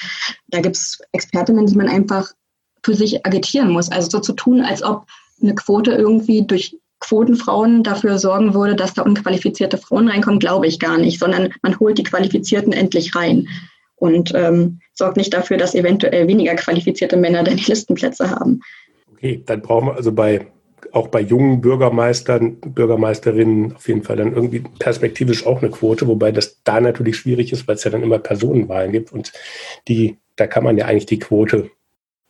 da 0.49 0.59
gibt 0.59 0.75
es 0.75 0.99
Expertinnen, 1.13 1.65
die 1.65 1.77
man 1.77 1.87
einfach 1.87 2.29
für 2.83 2.95
sich 2.95 3.25
agitieren 3.25 3.71
muss. 3.71 3.89
Also 3.89 4.09
so 4.09 4.19
zu 4.19 4.33
tun, 4.33 4.59
als 4.59 4.83
ob 4.83 5.05
eine 5.41 5.55
Quote 5.55 5.91
irgendwie 5.91 6.45
durch 6.45 6.77
Quotenfrauen 7.01 7.83
dafür 7.83 8.17
sorgen 8.17 8.53
würde, 8.53 8.75
dass 8.75 8.93
da 8.93 9.01
unqualifizierte 9.01 9.77
Frauen 9.77 10.07
reinkommen, 10.07 10.39
glaube 10.39 10.67
ich 10.67 10.79
gar 10.79 10.97
nicht, 10.97 11.19
sondern 11.19 11.49
man 11.61 11.77
holt 11.79 11.97
die 11.97 12.03
Qualifizierten 12.03 12.71
endlich 12.71 13.15
rein 13.15 13.47
und 13.95 14.31
ähm, 14.33 14.79
sorgt 14.93 15.17
nicht 15.17 15.33
dafür, 15.33 15.57
dass 15.57 15.75
eventuell 15.75 16.27
weniger 16.27 16.55
qualifizierte 16.55 17.17
Männer 17.17 17.43
dann 17.43 17.57
die 17.57 17.65
Listenplätze 17.65 18.29
haben. 18.29 18.61
Okay, 19.11 19.43
dann 19.45 19.61
brauchen 19.61 19.87
wir 19.87 19.95
also 19.95 20.11
bei 20.11 20.47
auch 20.93 21.07
bei 21.07 21.21
jungen 21.21 21.61
Bürgermeistern, 21.61 22.57
Bürgermeisterinnen 22.59 23.75
auf 23.75 23.87
jeden 23.87 24.03
Fall 24.03 24.17
dann 24.17 24.33
irgendwie 24.33 24.63
perspektivisch 24.79 25.45
auch 25.45 25.61
eine 25.61 25.71
Quote, 25.71 26.07
wobei 26.07 26.31
das 26.31 26.61
da 26.63 26.81
natürlich 26.81 27.17
schwierig 27.17 27.53
ist, 27.53 27.67
weil 27.67 27.75
es 27.75 27.83
ja 27.83 27.91
dann 27.91 28.03
immer 28.03 28.19
Personenwahlen 28.19 28.91
gibt 28.91 29.13
und 29.13 29.31
die, 29.87 30.17
da 30.35 30.47
kann 30.47 30.63
man 30.63 30.77
ja 30.77 30.85
eigentlich 30.85 31.05
die 31.05 31.19
Quote 31.19 31.69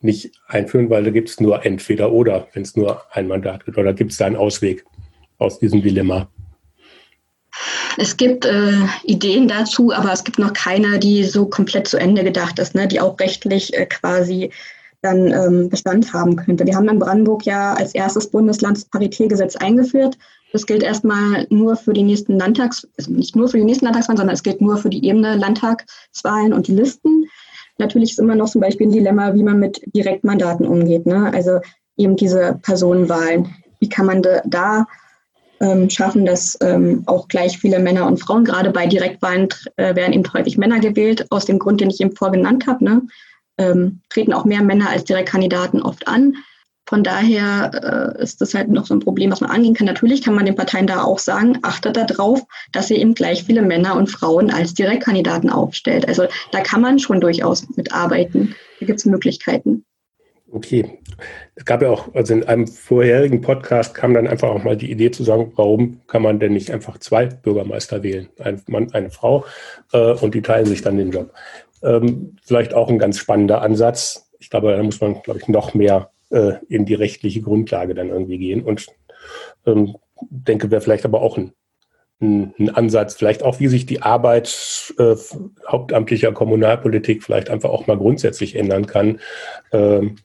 nicht 0.02 0.32
einführen, 0.46 0.90
weil 0.90 1.04
da 1.04 1.10
gibt 1.10 1.28
es 1.28 1.40
nur 1.40 1.64
entweder 1.64 2.12
oder, 2.12 2.48
wenn 2.52 2.62
es 2.62 2.76
nur 2.76 3.02
ein 3.10 3.28
Mandat 3.28 3.64
gibt. 3.64 3.78
Oder 3.78 3.92
gibt 3.92 4.12
es 4.12 4.18
da 4.18 4.26
einen 4.26 4.36
Ausweg 4.36 4.84
aus 5.38 5.58
diesem 5.58 5.82
Dilemma? 5.82 6.28
Es 7.98 8.16
gibt 8.16 8.46
äh, 8.46 8.72
Ideen 9.04 9.48
dazu, 9.48 9.92
aber 9.92 10.12
es 10.12 10.24
gibt 10.24 10.38
noch 10.38 10.52
keine, 10.52 10.98
die 10.98 11.24
so 11.24 11.46
komplett 11.46 11.86
zu 11.86 11.98
Ende 11.98 12.24
gedacht 12.24 12.58
ist, 12.58 12.74
ne, 12.74 12.88
die 12.88 13.00
auch 13.00 13.18
rechtlich 13.20 13.74
äh, 13.74 13.86
quasi 13.86 14.50
dann 15.02 15.32
ähm, 15.32 15.68
Bestand 15.68 16.12
haben 16.12 16.36
könnte. 16.36 16.64
Wir 16.64 16.76
haben 16.76 16.88
in 16.88 17.00
Brandenburg 17.00 17.44
ja 17.44 17.74
als 17.74 17.94
erstes 17.94 18.30
Bundesland 18.30 18.76
das 18.76 18.84
Paritätgesetz 18.84 19.56
eingeführt. 19.56 20.16
Das 20.52 20.66
gilt 20.66 20.82
erstmal 20.82 21.46
nur 21.50 21.76
für 21.76 21.92
die 21.92 22.04
nächsten 22.04 22.38
Landtags, 22.38 22.86
also 22.96 23.10
nicht 23.10 23.34
nur 23.34 23.48
für 23.48 23.58
die 23.58 23.64
nächsten 23.64 23.86
Landtagswahlen, 23.86 24.18
sondern 24.18 24.34
es 24.34 24.42
gilt 24.42 24.60
nur 24.60 24.76
für 24.76 24.90
die 24.90 25.04
Ebene 25.04 25.36
Landtagswahlen 25.36 26.52
und 26.52 26.68
die 26.68 26.74
Listen. 26.74 27.26
Natürlich 27.82 28.12
ist 28.12 28.20
immer 28.20 28.36
noch 28.36 28.48
zum 28.48 28.60
Beispiel 28.60 28.86
ein 28.86 28.92
Dilemma, 28.92 29.34
wie 29.34 29.42
man 29.42 29.58
mit 29.58 29.82
Direktmandaten 29.92 30.66
umgeht. 30.66 31.04
Ne? 31.04 31.32
Also 31.34 31.58
eben 31.96 32.14
diese 32.14 32.60
Personenwahlen. 32.62 33.52
Wie 33.80 33.88
kann 33.88 34.06
man 34.06 34.22
da 34.44 34.86
ähm, 35.60 35.90
schaffen, 35.90 36.24
dass 36.24 36.56
ähm, 36.60 37.02
auch 37.06 37.26
gleich 37.26 37.58
viele 37.58 37.80
Männer 37.80 38.06
und 38.06 38.18
Frauen, 38.18 38.44
gerade 38.44 38.70
bei 38.70 38.86
Direktwahlen 38.86 39.48
äh, 39.76 39.96
werden 39.96 40.12
eben 40.12 40.32
häufig 40.32 40.58
Männer 40.58 40.78
gewählt, 40.78 41.26
aus 41.30 41.44
dem 41.44 41.58
Grund, 41.58 41.80
den 41.80 41.90
ich 41.90 42.00
eben 42.00 42.14
vorgenannt 42.14 42.68
habe. 42.68 42.84
Ne? 42.84 43.02
Ähm, 43.58 44.00
treten 44.08 44.32
auch 44.32 44.44
mehr 44.44 44.62
Männer 44.62 44.88
als 44.90 45.02
Direktkandidaten 45.02 45.82
oft 45.82 46.06
an. 46.06 46.36
Von 46.92 47.02
daher 47.02 48.12
äh, 48.18 48.22
ist 48.22 48.42
das 48.42 48.52
halt 48.52 48.68
noch 48.68 48.84
so 48.84 48.92
ein 48.92 49.00
Problem, 49.00 49.32
was 49.32 49.40
man 49.40 49.48
angehen 49.48 49.72
kann. 49.72 49.86
Natürlich 49.86 50.22
kann 50.22 50.34
man 50.34 50.44
den 50.44 50.56
Parteien 50.56 50.86
da 50.86 51.02
auch 51.02 51.18
sagen, 51.18 51.58
achtet 51.62 51.96
darauf, 51.96 52.42
dass 52.70 52.90
ihr 52.90 52.98
eben 52.98 53.14
gleich 53.14 53.44
viele 53.44 53.62
Männer 53.62 53.96
und 53.96 54.10
Frauen 54.10 54.50
als 54.50 54.74
Direktkandidaten 54.74 55.48
aufstellt. 55.48 56.06
Also 56.06 56.24
da 56.50 56.60
kann 56.60 56.82
man 56.82 56.98
schon 56.98 57.18
durchaus 57.18 57.66
mitarbeiten. 57.76 58.54
Da 58.78 58.84
gibt 58.84 58.98
es 58.98 59.06
Möglichkeiten. 59.06 59.86
Okay. 60.50 60.98
Es 61.54 61.64
gab 61.64 61.80
ja 61.80 61.88
auch, 61.88 62.14
also 62.14 62.34
in 62.34 62.44
einem 62.44 62.66
vorherigen 62.66 63.40
Podcast 63.40 63.94
kam 63.94 64.12
dann 64.12 64.28
einfach 64.28 64.50
auch 64.50 64.62
mal 64.62 64.76
die 64.76 64.90
Idee 64.90 65.10
zu 65.10 65.24
sagen, 65.24 65.50
warum 65.56 66.02
kann 66.08 66.20
man 66.20 66.40
denn 66.40 66.52
nicht 66.52 66.70
einfach 66.70 66.98
zwei 66.98 67.24
Bürgermeister 67.24 68.02
wählen? 68.02 68.28
Ein 68.38 68.60
Mann, 68.66 68.92
eine 68.92 69.08
Frau 69.08 69.46
äh, 69.94 70.12
und 70.12 70.34
die 70.34 70.42
teilen 70.42 70.66
sich 70.66 70.82
dann 70.82 70.98
den 70.98 71.10
Job. 71.10 71.32
Ähm, 71.82 72.36
vielleicht 72.42 72.74
auch 72.74 72.90
ein 72.90 72.98
ganz 72.98 73.16
spannender 73.16 73.62
Ansatz. 73.62 74.30
Ich 74.40 74.50
glaube, 74.50 74.76
da 74.76 74.82
muss 74.82 75.00
man, 75.00 75.22
glaube 75.22 75.40
ich, 75.40 75.48
noch 75.48 75.72
mehr 75.72 76.11
äh, 76.32 76.54
in 76.68 76.84
die 76.84 76.94
rechtliche 76.94 77.42
Grundlage 77.42 77.94
dann 77.94 78.08
irgendwie 78.08 78.38
gehen. 78.38 78.62
Und 78.62 78.86
ähm, 79.66 79.96
denke, 80.30 80.70
wäre 80.70 80.80
vielleicht 80.80 81.04
aber 81.04 81.22
auch 81.22 81.36
ein, 81.36 81.52
ein, 82.20 82.54
ein, 82.58 82.70
Ansatz, 82.70 83.14
vielleicht 83.14 83.42
auch, 83.42 83.60
wie 83.60 83.68
sich 83.68 83.86
die 83.86 84.02
Arbeit 84.02 84.94
äh, 84.98 85.14
hauptamtlicher 85.68 86.32
Kommunalpolitik 86.32 87.22
vielleicht 87.22 87.50
einfach 87.50 87.70
auch 87.70 87.86
mal 87.86 87.98
grundsätzlich 87.98 88.56
ändern 88.56 88.86
kann. 88.86 89.20
Ähm, 89.72 90.16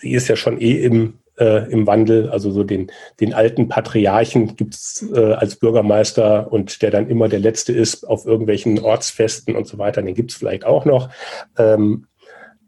sie 0.00 0.12
ist 0.12 0.28
ja 0.28 0.36
schon 0.36 0.60
eh 0.60 0.82
im, 0.82 1.18
äh, 1.38 1.70
im 1.70 1.86
Wandel. 1.86 2.30
Also 2.30 2.50
so 2.50 2.64
den, 2.64 2.90
den 3.20 3.34
alten 3.34 3.68
Patriarchen 3.68 4.56
gibt's 4.56 5.04
äh, 5.12 5.32
als 5.32 5.56
Bürgermeister 5.56 6.52
und 6.52 6.82
der 6.82 6.90
dann 6.90 7.08
immer 7.08 7.28
der 7.28 7.40
Letzte 7.40 7.72
ist 7.72 8.04
auf 8.04 8.26
irgendwelchen 8.26 8.78
Ortsfesten 8.78 9.56
und 9.56 9.66
so 9.66 9.78
weiter, 9.78 10.02
den 10.02 10.14
gibt's 10.14 10.34
vielleicht 10.34 10.64
auch 10.64 10.84
noch. 10.84 11.10
Ähm, 11.58 12.06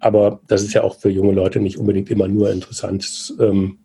aber 0.02 0.40
das 0.48 0.62
ist 0.62 0.74
ja 0.74 0.82
auch 0.82 0.98
für 0.98 1.08
junge 1.08 1.32
Leute 1.32 1.60
nicht 1.60 1.78
unbedingt 1.78 2.10
immer 2.10 2.28
nur 2.28 2.50
interessant. 2.50 3.34
Ähm, 3.40 3.78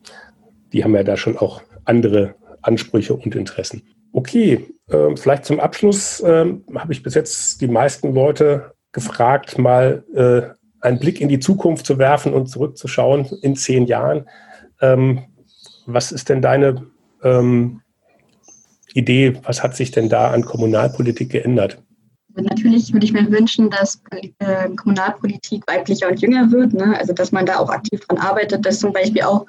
die 0.74 0.84
haben 0.84 0.96
ja 0.96 1.04
da 1.04 1.16
schon 1.16 1.38
auch 1.38 1.62
andere 1.86 2.36
Ansprüche 2.62 3.14
und 3.14 3.36
Interessen. 3.36 3.84
Okay, 4.12 4.66
äh, 4.90 5.16
vielleicht 5.16 5.46
zum 5.46 5.60
Abschluss 5.60 6.20
äh, 6.22 6.54
habe 6.76 6.94
ich 6.94 7.04
bis 7.04 7.14
jetzt 7.14 7.62
die 7.62 7.68
meisten 7.68 8.14
Leute 8.14 8.74
gefragt, 8.92 9.60
mal 9.60 10.04
äh, 10.16 10.56
einen 10.82 11.00
Blick 11.00 11.22
in 11.22 11.30
die 11.30 11.40
Zukunft 11.40 11.86
zu 11.86 12.00
werfen 12.00 12.34
und 12.34 12.48
zurückzuschauen 12.48 13.28
in 13.42 13.56
zehn 13.56 13.86
Jahren. 13.86 14.28
Ähm, 14.82 15.24
was 15.86 16.12
ist 16.12 16.30
denn 16.30 16.42
deine 16.42 16.88
ähm, 17.24 17.82
Idee? 18.94 19.36
Was 19.44 19.62
hat 19.62 19.76
sich 19.76 19.92
denn 19.92 20.10
da 20.10 20.32
an 20.32 20.44
Kommunalpolitik 20.44 21.30
geändert? 21.30 21.78
Natürlich 22.42 22.94
würde 22.94 23.06
ich 23.06 23.14
mir 23.14 23.30
wünschen, 23.32 23.70
dass 23.70 24.02
äh, 24.12 24.70
Kommunalpolitik 24.76 25.64
weiblicher 25.68 26.08
und 26.08 26.22
jünger 26.22 26.52
wird. 26.52 26.74
Ne? 26.74 26.98
Also 26.98 27.14
dass 27.14 27.32
man 27.32 27.46
da 27.46 27.58
auch 27.58 27.70
aktiv 27.70 28.00
dran 28.02 28.20
arbeitet, 28.20 28.66
dass 28.66 28.80
zum 28.80 28.94
Beispiel 28.94 29.24
auch 29.24 29.46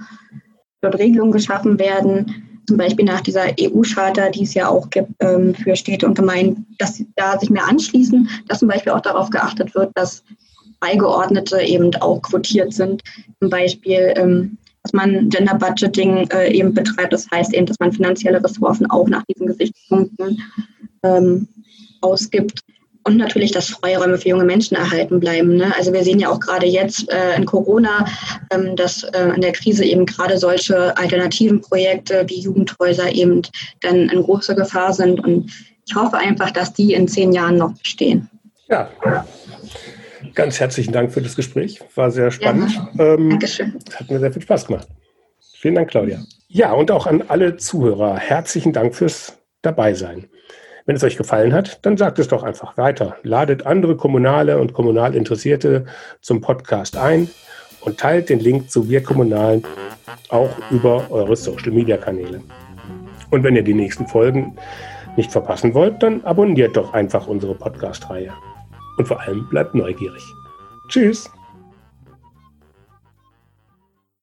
dort 0.81 0.99
Regelungen 0.99 1.33
geschaffen 1.33 1.79
werden, 1.79 2.63
zum 2.67 2.77
Beispiel 2.77 3.05
nach 3.05 3.23
dieser 3.23 3.47
EU-Charta, 3.61 4.31
die 4.31 4.43
es 4.43 4.55
ja 4.55 4.69
auch 4.69 4.91
gibt 4.91 5.11
ähm, 5.21 5.55
für 5.55 5.75
Städte 5.75 6.07
und 6.07 6.17
Gemeinden, 6.17 6.67
dass 6.79 6.97
sie 6.97 7.07
da 7.17 7.39
sich 7.39 7.51
mehr 7.51 7.67
anschließen, 7.67 8.29
dass 8.47 8.59
zum 8.59 8.69
Beispiel 8.69 8.93
auch 8.93 9.01
darauf 9.01 9.31
geachtet 9.31 9.75
wird, 9.75 9.91
dass 9.95 10.23
Beigeordnete 10.81 11.61
eben 11.61 11.95
auch 11.97 12.21
quotiert 12.23 12.73
sind. 12.73 13.03
Zum 13.41 13.51
Beispiel, 13.51 14.13
ähm, 14.17 14.59
dass 14.83 14.93
man 14.93 15.29
Gender 15.29 15.55
Budgeting 15.55 16.29
äh, 16.31 16.53
eben 16.53 16.75
betreibt. 16.75 17.13
Das 17.13 17.29
heißt 17.31 17.55
eben, 17.55 17.67
dass 17.67 17.81
man 17.81 17.93
finanzielle 17.93 18.43
Ressourcen 18.43 18.89
auch 18.91 19.09
nach 19.09 19.25
diesen 19.25 19.47
Gesichtspunkten 19.47 20.43
ähm, 21.03 21.49
ausgibt. 22.01 22.61
Und 23.09 23.17
natürlich, 23.17 23.53
dass 23.53 23.71
Freiräume 23.71 24.19
für 24.19 24.29
junge 24.29 24.45
Menschen 24.45 24.77
erhalten 24.77 25.19
bleiben. 25.19 25.57
Ne? 25.57 25.73
Also 25.79 25.95
wir 25.95 26.05
sehen 26.05 26.19
ja 26.19 26.29
auch 26.29 26.41
gerade 26.41 26.67
jetzt 26.67 27.11
äh, 27.11 27.37
in 27.37 27.47
Corona, 27.47 28.05
ähm, 28.51 28.77
dass 28.77 29.03
äh, 29.03 29.31
in 29.35 29.41
der 29.41 29.53
Krise 29.53 29.83
eben 29.83 30.05
gerade 30.05 30.37
solche 30.37 30.95
alternativen 30.99 31.63
Projekte 31.63 32.27
wie 32.29 32.41
Jugendhäuser 32.41 33.11
eben 33.15 33.41
dann 33.81 34.11
in 34.11 34.23
großer 34.23 34.55
Gefahr 34.55 34.93
sind. 34.93 35.25
Und 35.25 35.51
ich 35.87 35.95
hoffe 35.95 36.19
einfach, 36.19 36.51
dass 36.51 36.75
die 36.75 36.93
in 36.93 37.09
zehn 37.09 37.33
Jahren 37.33 37.57
noch 37.57 37.73
bestehen. 37.79 38.29
Ja, 38.69 38.91
Ganz 40.35 40.61
herzlichen 40.61 40.93
Dank 40.93 41.13
für 41.13 41.23
das 41.23 41.35
Gespräch. 41.35 41.81
War 41.95 42.11
sehr 42.11 42.31
spannend. 42.31 42.79
Ja, 42.95 43.15
ähm, 43.15 43.31
Dankeschön. 43.31 43.79
Hat 43.95 44.11
mir 44.11 44.21
sehr 44.21 44.33
viel 44.33 44.43
Spaß 44.43 44.67
gemacht. 44.67 44.87
Vielen 45.55 45.77
Dank, 45.77 45.91
Claudia. 45.91 46.21
Ja, 46.49 46.73
und 46.73 46.91
auch 46.91 47.07
an 47.07 47.25
alle 47.29 47.57
Zuhörer 47.57 48.19
herzlichen 48.19 48.75
Dank 48.75 48.95
fürs 48.95 49.39
Dabeisein. 49.63 50.29
Wenn 50.89 50.97
es 50.97 51.05
euch 51.05 51.19
gefallen 51.19 51.53
hat, 51.53 51.85
dann 51.85 51.99
sagt 51.99 52.19
es 52.19 52.29
doch 52.29 52.43
einfach 52.43 52.79
weiter. 52.79 53.17
Ladet 53.23 53.67
andere 53.67 53.95
Kommunale 53.95 54.57
und 54.57 54.73
Kommunalinteressierte 54.73 55.85
zum 56.23 56.41
Podcast 56.41 56.97
ein 56.97 57.29
und 57.83 58.01
teilt 58.01 58.31
den 58.31 58.41
Link 58.41 58.71
zu 58.71 58.89
Wir 58.89 59.03
Kommunalen 59.03 59.63
auch 60.31 60.49
über 60.71 61.11
eure 61.11 61.37
Social-Media-Kanäle. 61.37 62.41
Und 63.31 63.45
wenn 63.45 63.55
ihr 63.55 63.65
die 63.65 63.75
nächsten 63.75 64.07
Folgen 64.07 64.57
nicht 65.19 65.31
verpassen 65.31 65.75
wollt, 65.75 66.03
dann 66.03 66.25
abonniert 66.25 66.75
doch 66.75 66.95
einfach 66.95 67.27
unsere 67.27 67.55
Podcast-Reihe 67.55 68.33
und 68.97 69.07
vor 69.07 69.21
allem 69.21 69.47
bleibt 69.51 69.75
neugierig. 69.75 70.23
Tschüss! 70.89 71.31